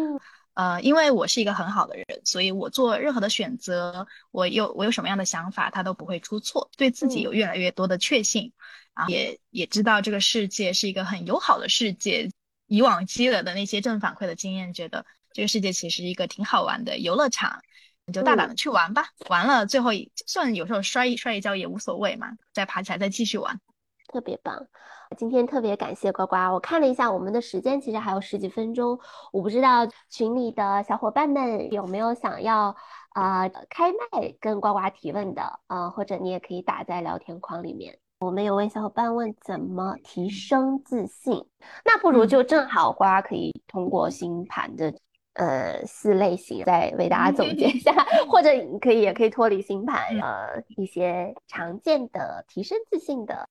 [0.55, 6.71] 呃，因为我是一个很好的人，所以我做任何的选择，我有我有什么样的想法，他都不会出错。
[6.77, 8.53] 对自己有越来越多的确信，
[8.95, 12.31] 啊，也也知道这个世界是一个很友好的世界。
[12.67, 17.63] 以往积累的那些正反馈的经验，觉得这个世界其实一个挺好玩的游乐场。
[18.07, 23.61] 你就大胆的去玩吧，完了最后就算有时候摔一摔一跤也无所谓嘛，再爬起来再继续玩，
[24.09, 24.67] 特别棒。
[25.19, 28.97] 今天特别感谢呱呱，我看了一下我们的时间，其实还有十几分钟，
[29.33, 32.77] 我不知道群里的小伙伴们有没有想要
[33.11, 37.99] 啊开麦跟呱呱提问的啊，或者你也可以打在聊天框里面。
[38.21, 41.45] 我们有位小伙伴问怎么提升自信，
[41.85, 44.95] 那不如就正好呱呱可以通过星盘的。
[45.35, 47.93] 呃，四类型再为大家总结一下，
[48.29, 53.47] 或者你可以也可以脱离星盘，呃，一些常见的提升自信的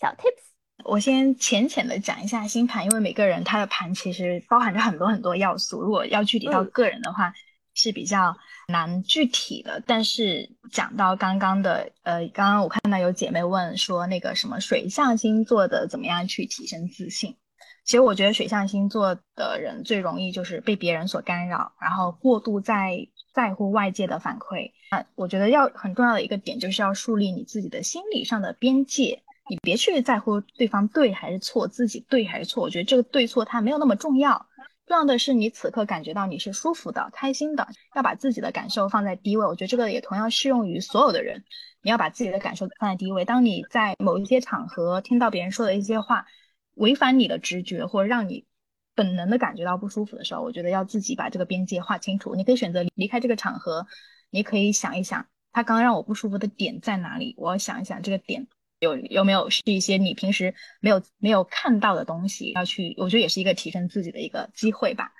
[0.00, 0.42] 小 tips。
[0.84, 7.32] 我先浅浅的讲一下星盘，因为每个人他的盘其实包含着很多很多要素，如果要具体到个人的话
[7.74, 8.36] 是比较
[8.66, 9.80] 难具体的。
[9.86, 17.36] 但是讲到刚刚的，呃，刚刚我看到有姐妹问说那个什么水象星座的怎么样去提升自信。
[17.84, 24.70] 其实我觉得水象星座的人最容易就是被别人所干扰，然后过度在在乎外界的反馈。
[24.88, 32.62] 啊，我觉得要很重要的一个点就是要树立你自己的心理上的边界，你别去在乎对方对还是错，自己对还是错。
[32.62, 34.46] 我觉得这个对错它没有那么重要，
[34.86, 39.44] 重要的是你此刻感觉到你是舒服的、开心的，要把自己的感受放在第一位。
[39.44, 41.44] 我觉得这个也同样适用于所有的人，
[41.82, 43.26] 你要把自己的感受放在第一位。
[43.26, 46.24] 当你在某一些场合听到别人说的一些话。
[46.74, 48.44] 违反你的直觉，或者让你
[48.94, 52.34] 本能的感觉到不舒服的时候，我觉得要自己把这个边界划清楚。
[52.34, 53.86] 你可以选择离开这个场合，
[54.30, 57.34] 你可以想一想，他刚刚让我不舒服的点在哪里？
[57.36, 58.46] 我想一想这个点
[58.80, 65.12] 有有没有是一些你平时没有没有看到的东西，要去，我觉得也是一个提升自己的一个机会吧。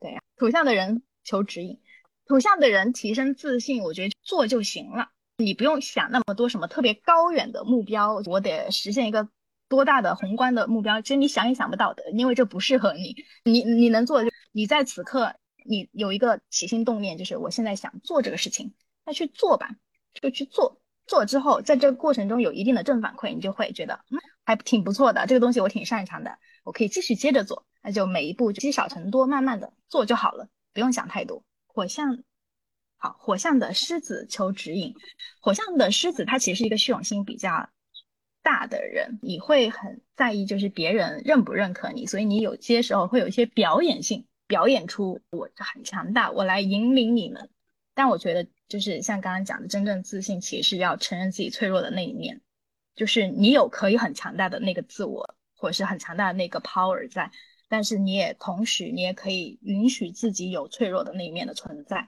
[0.00, 1.80] 对呀，土象的人求指引，
[2.26, 9.28] 土象的人提升自信，我觉得做就行了，你不用想那么多什么特别高远的目标，我得实现一个。
[9.68, 13.16] 多大的宏观的目标，其实你想也想不到的，因为这不适合你。
[13.44, 19.70] 你你能做的，就你在此刻你有一个起心动念，就是我现在想做这个事情，那去做吧，
[20.14, 20.80] 就去做。
[21.06, 27.66] 做之后，在这个过程中有一定的正反馈，你就会觉得，嗯，还挺不错的，这个东西我挺擅长的，我可以继续接着做。
[27.82, 31.42] 那就每一步积少成多，慢慢的做就好了，不用想太多。
[31.66, 32.22] 火象，
[32.98, 34.94] 好，火象的狮子求指引。
[35.40, 37.70] 火象的狮子，它其实是一个虚荣心比较
[38.48, 47.50] 大的人，你会很在意就是别人认不认可你，所以你有些时候会有一些表演性，表演出我很强大，我来引领你们。
[47.94, 48.46] 但我觉得。
[48.68, 52.38] 就是像刚刚讲的，真正自信其实是要承认自己脆弱的那一面，
[52.94, 57.32] 就是你有可以很强大的那个自我，或者是很强大的那个 power 在，
[57.70, 62.06] 但是你也同时你也可以允许自己有脆弱的那一面的存在。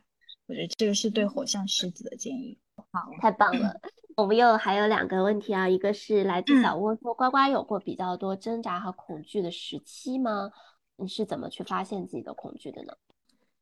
[0.49, 2.59] 我觉得这个是对火象狮子的建议。
[2.93, 3.81] 好，太棒了。
[4.17, 10.51] 我们又还有两个问题啊，一个是来自小窝说，呱呱有过比较多挣扎和恐惧的时期吗？
[10.97, 12.93] 你是怎么去发现自己的恐惧的呢？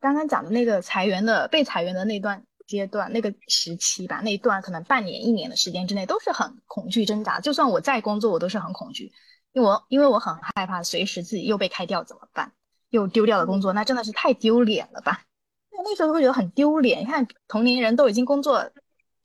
[0.00, 2.44] 刚刚讲的那个裁员的被裁员的那段。
[2.68, 7.40] 阶段那个时期吧，那一段可能半年一年的时间之内都是很恐惧挣扎。
[7.40, 9.10] 就算我在工作，我都是很恐惧，
[9.54, 12.52] 因为我因为我很害怕随时自己又被开掉怎么办？
[12.90, 15.22] 又丢掉了工作，那真的是太丢脸了吧？
[15.70, 17.00] 那那时候会觉得很丢脸。
[17.00, 18.70] 你看同龄人都已经工作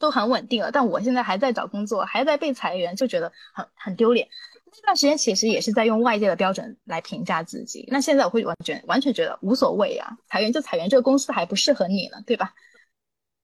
[0.04, 4.28] 都很稳定了，但我现在还在找工作，还在被裁员，就觉得很很丢脸。
[4.66, 7.88] 那段时间其实也是在用外界的标准来评价自己。
[7.89, 12.54] 那现在我会完全完全觉得无所谓啊，裁员就裁员，这个公司还不适合你呢，对吧？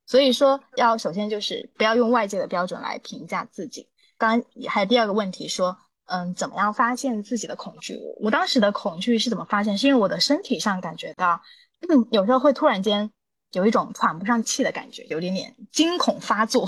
[0.06, 3.88] 所以说，要首先就是不要用外界的标准来评价自己。
[4.18, 7.98] 刚刚还有第二个问题说，嗯，怎么样发现自己的恐惧？
[8.20, 9.78] 我当时的恐惧是怎么发现？
[9.78, 11.42] 是因为我的身体上感觉到，
[11.88, 13.10] 嗯，有时候会突然间
[13.52, 16.62] 有一种喘不上气的感觉，有点点惊恐发作，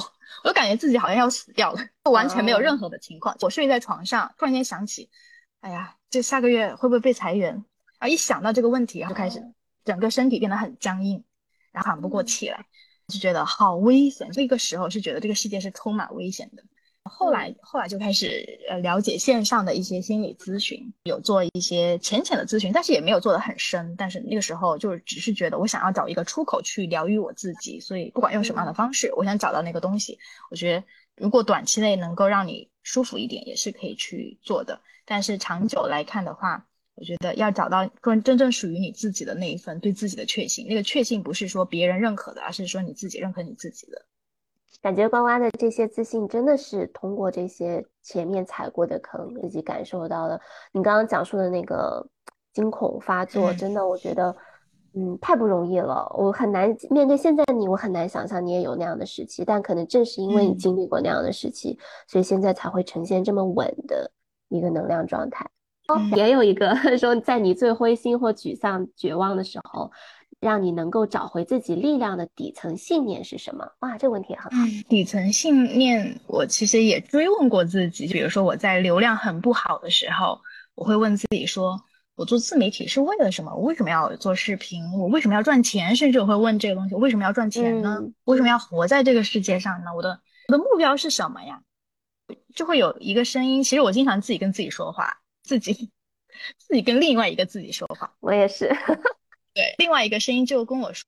[0.44, 1.80] 我就感觉自己好像要死掉了，
[2.12, 3.36] 完全没有任何的情况。
[3.42, 5.10] 我睡在床上，突然间想起，
[5.60, 7.64] 哎呀，这下个月会不会被裁员？
[8.00, 9.44] 啊，一想到这个问题，就开始
[9.86, 11.24] 整个身体变得很僵硬，
[11.72, 12.66] 然后喘不过气来。
[13.08, 16.64] 就觉得好危险，那个时候是觉得这个世界是充满危险的。
[17.04, 23.96] 后来后来就开始呃了解线上的一些心理咨询，有做一些浅浅的咨询，但是也没有做得很深。
[23.98, 30.18] 但是那个时候就只是觉得我想要找一个出口去疗愈我自己，所以不管用什么样的方式，我想找到那个东西。
[30.50, 30.84] 我觉得
[31.18, 34.80] 如果短期内能够让你舒服一点，也是可以去做的。
[35.06, 44.06] 但是长久来看的话，我觉得要找到更真正属于你自己的那一份对自己的确信，那个确信不是说别人认可的，而是说你自己认可你自己的。
[44.82, 50.40] 感觉呱呱的这些自信真的是通过这些前面踩过的坑自己感受到的。
[50.72, 52.06] 你刚刚讲述的那个
[52.54, 54.36] 惊恐发作，真的我觉得，
[54.94, 56.10] 嗯，太不容易了。
[56.18, 59.44] 我很难面对现在你，我很难想象你也有那样的时期。
[59.46, 64.12] 但可能正是因为你经历过那样的时期，所以现在才会呈现这么稳的
[64.50, 65.46] 一个能量状态。
[66.16, 69.92] 也有一个 说，在你最灰心或沮丧、绝望的时候，
[70.42, 73.72] 让你能够找回自己力量的底层信念是什么？
[73.80, 74.58] 哇，这个问题很好。
[74.90, 78.08] 底层信念，我其实也追问过自己。
[78.08, 80.42] 比如说，我在流量很不好的时候，
[80.76, 81.80] 我会问自己说：
[82.16, 83.54] 我做自媒体是为了什么？
[83.54, 84.84] 我为什么要做视频？
[84.94, 85.96] 我为什么要赚钱？
[85.96, 88.02] 甚至我会问这个东西：我为什么要赚钱呢？
[88.24, 89.94] 为什么要活在这个世界上呢？
[89.96, 91.62] 我的我的目标是什么呀？
[92.56, 93.64] 就会有一个声音。
[93.64, 95.20] 其实我经常自己跟自己说话。
[95.44, 95.92] 自己，
[96.58, 98.14] 自己跟另外一个自己说话。
[98.20, 98.74] 我也是，
[99.54, 101.06] 对，另外一个声音就跟我说，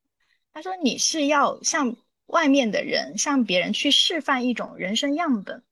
[0.53, 1.95] 他说你是要向
[2.27, 5.63] 外面的人，向别人去示范一种人生样本，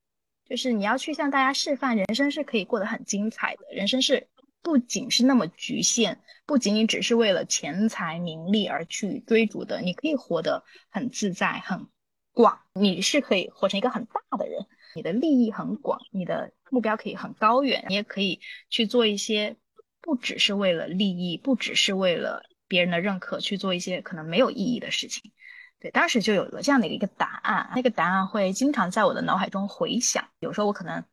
[0.45, 4.27] 就是你要去向大家示范，人生是可以过得很精彩的，人生是
[4.61, 11.87] 不仅是那么局限，不仅仅只是为了钱财名利而去追逐的，你可以活得很自在、很
[12.33, 14.65] 广，你是可以活成一个很大的人。
[14.93, 19.55] 你的利益很广，你的目标可以很高远，你也可以去做一些
[20.01, 25.33] 不只是为了利益，不只是为了别人的认可去做一些可能没有意义的事情。
[25.77, 30.25] 对，当时就有了这样的一个答案，那个答案会经常在我的脑海中回响。
[30.39, 31.03] 有时候我可能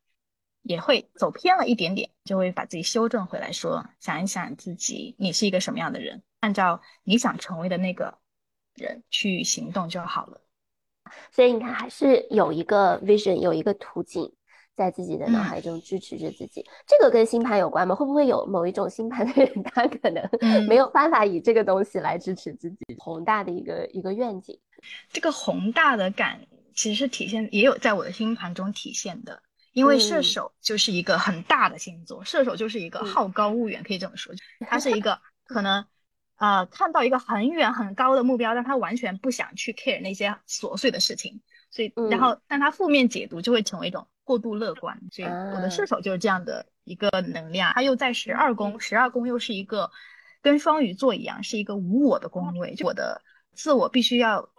[0.63, 8.19] 也会走偏了一点点，就会把自己修正回来，说想一想自己，你是一个什么样的人，按照你想成为的那个
[8.77, 10.41] 人去行动就好了。
[11.33, 14.33] 所以你看，还是有一个 vision，有一个途径
[14.79, 16.65] 在自己的脑海中支持着自己。
[16.87, 17.95] 这个跟星盘有关吗？
[17.95, 20.25] 会不会有某一种星盘的人，他可能
[20.69, 24.59] 没有办法以这个东西来支持自己宏大的一个一个愿景？
[25.13, 26.41] 这个宏大的感
[26.75, 29.43] 其实是体现，也有在我的星盘中体现的。
[29.73, 35.85] 因为射手就是一个很大的星座，射手就是一个好高骛远，可以这么说，他是一个 可能。
[36.37, 49.91] 啊，看到一个很远很高的目标，但他完全不想去 care 那些琐碎的事情，所以然后但他负面解读就会成为一种过度乐观，所以我的射手就是这样的一个能量，他又在十二宫，十二宫又是一个
[50.43, 53.23] 跟双鱼座一样，是一个无我的宫位，就我的
[53.55, 54.51] 自我必须要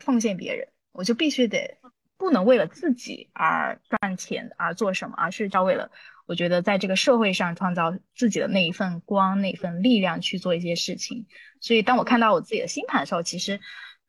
[0.00, 1.78] 奉献别人，我就必须得
[2.16, 5.88] 不能为了自己而赚钱而做什么，而是要为了
[6.26, 11.26] 我觉得在这个社会上创造自己的那一份光、那份力量去做一些事情。
[11.60, 13.60] 所以当我看到我自己的星盘的时候，其实。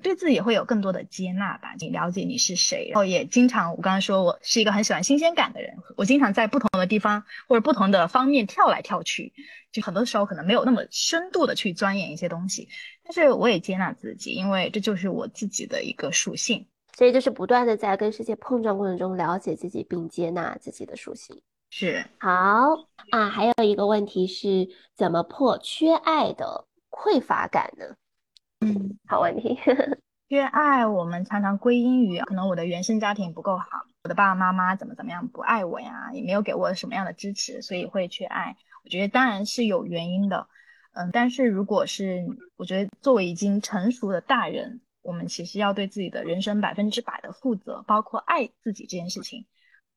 [0.03, 9.33] 对自己会有更多的接纳吧，你了解你是谁，然后也经常，我刚刚说我是一个很喜欢新鲜感的人，我经常在不同的地方或者不同的方面跳来跳去，
[9.71, 12.69] 就很多时候可能没有那么深度的去钻研一些东西，
[13.03, 21.41] 但是我也接纳自己，因为这就是我自己的一个属性，所以就是不断的在跟世界碰撞过程中了解自己并接纳自己的属性。
[21.69, 22.29] 是好
[23.09, 27.95] 啊，还有一个问题是怎么破缺爱的匮乏感呢？
[28.59, 29.57] 嗯，好问题。
[30.29, 33.65] 缺爱，我们常常归因于可能我的原生家庭不够好，
[34.03, 38.57] 我的爸爸妈妈怎么怎么样不爱我呀，也没有给我什么样的支持，所以会缺爱。
[38.83, 40.47] 我觉得当然是有原因的，
[40.93, 42.25] 嗯，但是如果是
[42.57, 49.45] 我觉得作为已经成熟的大人，我们其实要对自己的人生百分之百的负责，包括爱自己这件事情。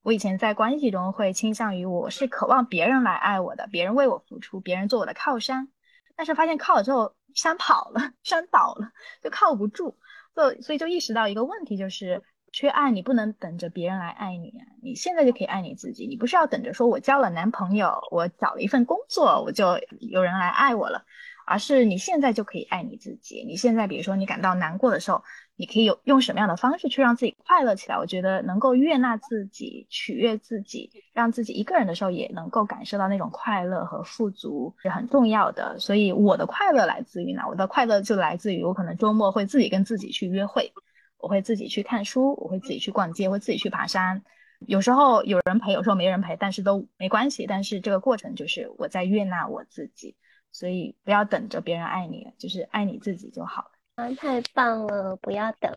[0.03, 5.69] 我以前在关系中会倾向于我是渴望别人来爱我的，别人为我付出，别人做我的靠山，
[6.15, 7.16] 但是发现靠了之后。
[7.35, 8.90] 山跑了， 山倒了，
[9.23, 9.97] 就靠不住，
[10.35, 21.05] 就所以就意识到一个问题，就是缺爱，你不能等着别人来爱你啊，你现在就可以爱你自己，你不是要等着说我交了男朋友，我找了一份工作，我就有人来爱我了。
[21.47, 23.44] 而是你现在就可以爱你自己。
[23.44, 25.20] 你现在，比如说你感到难过的时候，
[25.61, 27.99] 你可以有用什么样的方式去让自己快乐起来？
[27.99, 35.78] 我觉得能够悦纳自己、取悦自己，让自己一个人的时候也能够感受到那种快乐和富足是很重要的。
[35.78, 37.47] 所以我的快乐来自于哪？
[37.47, 40.73] 我的快乐就来自于我可能周末会自己跟自己去约会，
[41.19, 44.23] 我会自己去看书，我会自己去逛街，会自己去爬山。
[44.66, 47.45] 有时候有人陪，有时候没人陪，但是都没关系。
[47.47, 50.16] 但是这个过程就是我在悦纳我自己。
[50.53, 53.70] 所以不要等着别人爱你，就是爱你自己就好了。
[54.01, 55.14] 啊，太棒了！
[55.16, 55.70] 不要等，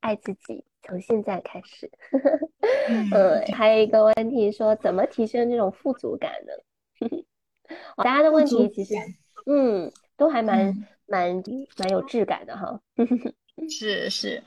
[0.00, 1.88] 爱自己，从现在开始。
[3.12, 7.06] 嗯，还有一个问题说，怎么提升这种富足感呢？
[8.02, 8.94] 大家的问题其实，
[9.46, 10.74] 嗯，都还蛮
[11.06, 11.40] 蛮
[11.78, 12.80] 蛮有质感的哈。
[13.70, 14.42] 是是，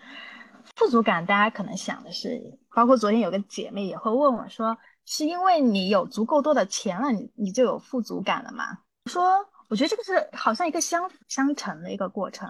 [0.75, 8.79] 富足感，大家可能想的是，包括昨天有个姐妹也会问我说，是因为你有足够多的钱了，你你就有富足感了吗？
[9.05, 9.23] 说。
[9.67, 12.47] 我觉得这个是好像一个相辅相成的一个过程，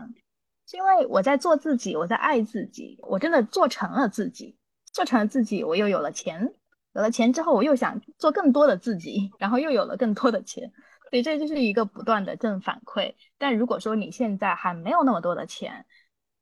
[0.67, 4.57] 是因为我在做自己，我在爱自己，我真的做成了自己，
[4.91, 6.53] 做成了自己，我又有了钱，
[6.93, 10.71] 有了钱之后，我又想做更多的自己，然后又有了更多的钱，
[11.11, 13.13] 所以这就是一个不断的正反馈。
[13.37, 15.85] 但如果说你现在还没有那么多的钱，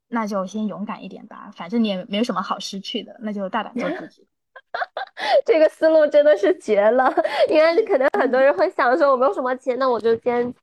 [0.07, 4.25] 那就先勇敢一点吧，反正你也没有什么好失去的，那就大胆做自己。
[5.45, 7.13] 这个思路真的是绝了，
[7.49, 10.53] 因为可能很多人会想说，我没有什么钱，那我就先。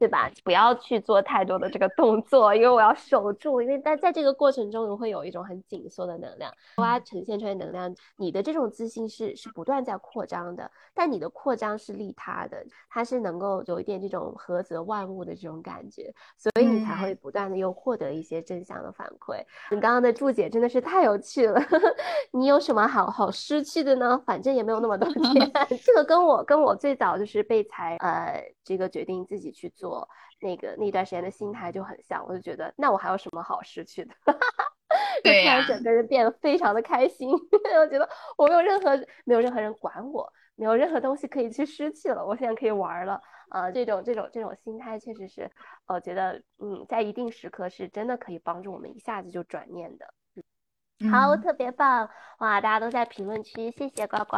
[0.00, 0.30] 对吧？
[0.42, 3.60] 不要去做太多的这个动作，因为我要守住。
[3.60, 7.94] 因为在在这个过程中，你会有一种很紧缩的能量，它呈现出来能量。
[8.16, 19.36] 你的这种自信是是不断在扩张的，但你的扩张是利他的，它是能够有一点这种合则万物的这种感觉，所以你才会不断的又获得一些正向的反馈。
[19.70, 21.60] 你刚刚的注解真的是太有趣了。
[22.32, 24.18] 你有什么好好失去的呢？
[24.24, 25.52] 反正也没有那么多钱。
[25.84, 29.89] 这个跟我跟我最早就是被裁，呃，这个决定自己去做。
[29.90, 30.08] 我
[30.40, 34.14] 那个那段时间的心态就很像，我就觉得那我还有什么好失去的？
[35.22, 37.30] 就突然，整个人变得非常的开心。
[37.78, 43.70] 我觉得我没有任何没有任何人管我，没有任何东西可以去失去了，我现在可以玩了啊！
[43.70, 45.50] 这种这种这种心态确实是，
[45.86, 50.14] 我觉得嗯，在一定时刻是真的可以帮助我们一下子就转念的。
[51.08, 52.10] 好，特别棒
[52.40, 52.60] 哇！
[52.60, 54.36] 大家都在评论区，谢谢呱呱，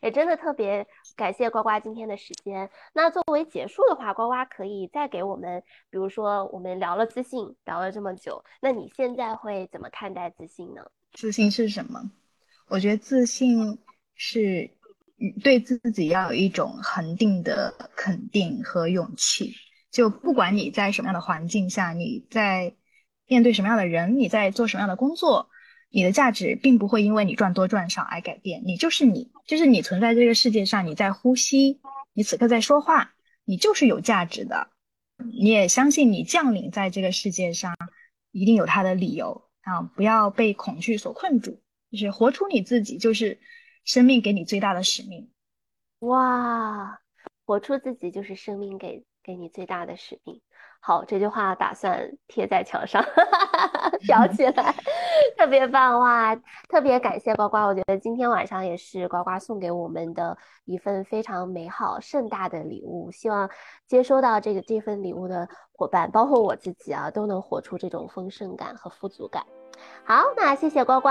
[0.00, 0.86] 也真的特别
[1.16, 2.70] 感谢呱呱今天的时间。
[2.94, 10.82] 那作为结束的话，呱呱可以再给我们，比如说我们聊了自信，聊了这么久，那你现在会怎么看待自信呢？
[11.12, 12.10] 自信是什么？
[12.68, 13.78] 我觉得自信
[14.14, 14.70] 是
[15.42, 19.52] 对自己要有一种恒定的肯定和勇气。
[19.90, 22.74] 就不管你在什么样的环境下，你在
[23.26, 25.50] 面对什么样的人，你在做什么样的工作。
[25.90, 31.80] 你的价值并不会因为你赚多赚少而改变，你就是你，就是你存在这个世界上，你在呼吸，
[32.12, 34.70] 你此刻在说话，你就是有价值的。
[35.16, 37.74] 你也相信你降临在这个世界上，
[38.30, 39.82] 一定有它的理由啊！
[39.82, 41.60] 不要被恐惧所困住，
[41.90, 43.40] 就是活出你自己，就是
[43.84, 45.30] 生命给你最大的使命。
[46.00, 47.00] 哇，
[47.44, 50.40] 活出自己就是生命给给你最大的使命。
[50.88, 53.04] 好，这句话打算贴在墙上。
[54.06, 54.74] 裱起来，
[55.36, 56.34] 特别棒哇！
[56.66, 60.34] 特别感谢呱呱，我觉得今天晚上也是呱呱送给我们的
[60.64, 63.10] 一份非常美好盛大的礼物。
[63.10, 63.50] 希望
[63.86, 69.44] 接收到这个这份礼物的伙伴，包括我自己啊，都能活出这种丰盛感和富足感。
[70.04, 71.08] 好，那谢谢呱呱。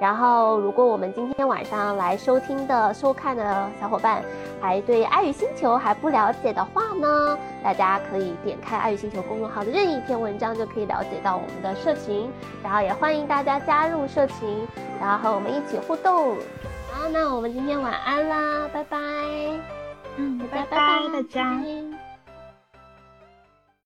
[0.00, 4.22] 然后，如果我们今天晚上来收听的、收看的小伙伴，
[4.60, 12.28] 还对爱与星球还不了解的话呢，大家可以点开爱与星球公众号的任意一篇文章，就可以了解到我们的社群。
[12.62, 14.66] 然后也欢迎大家加入社群，
[15.00, 16.34] 然后和我们一起互动。
[16.92, 18.98] 好，那我们今天晚安啦，拜拜。
[20.16, 20.76] 嗯，拜拜，
[21.12, 21.60] 大家。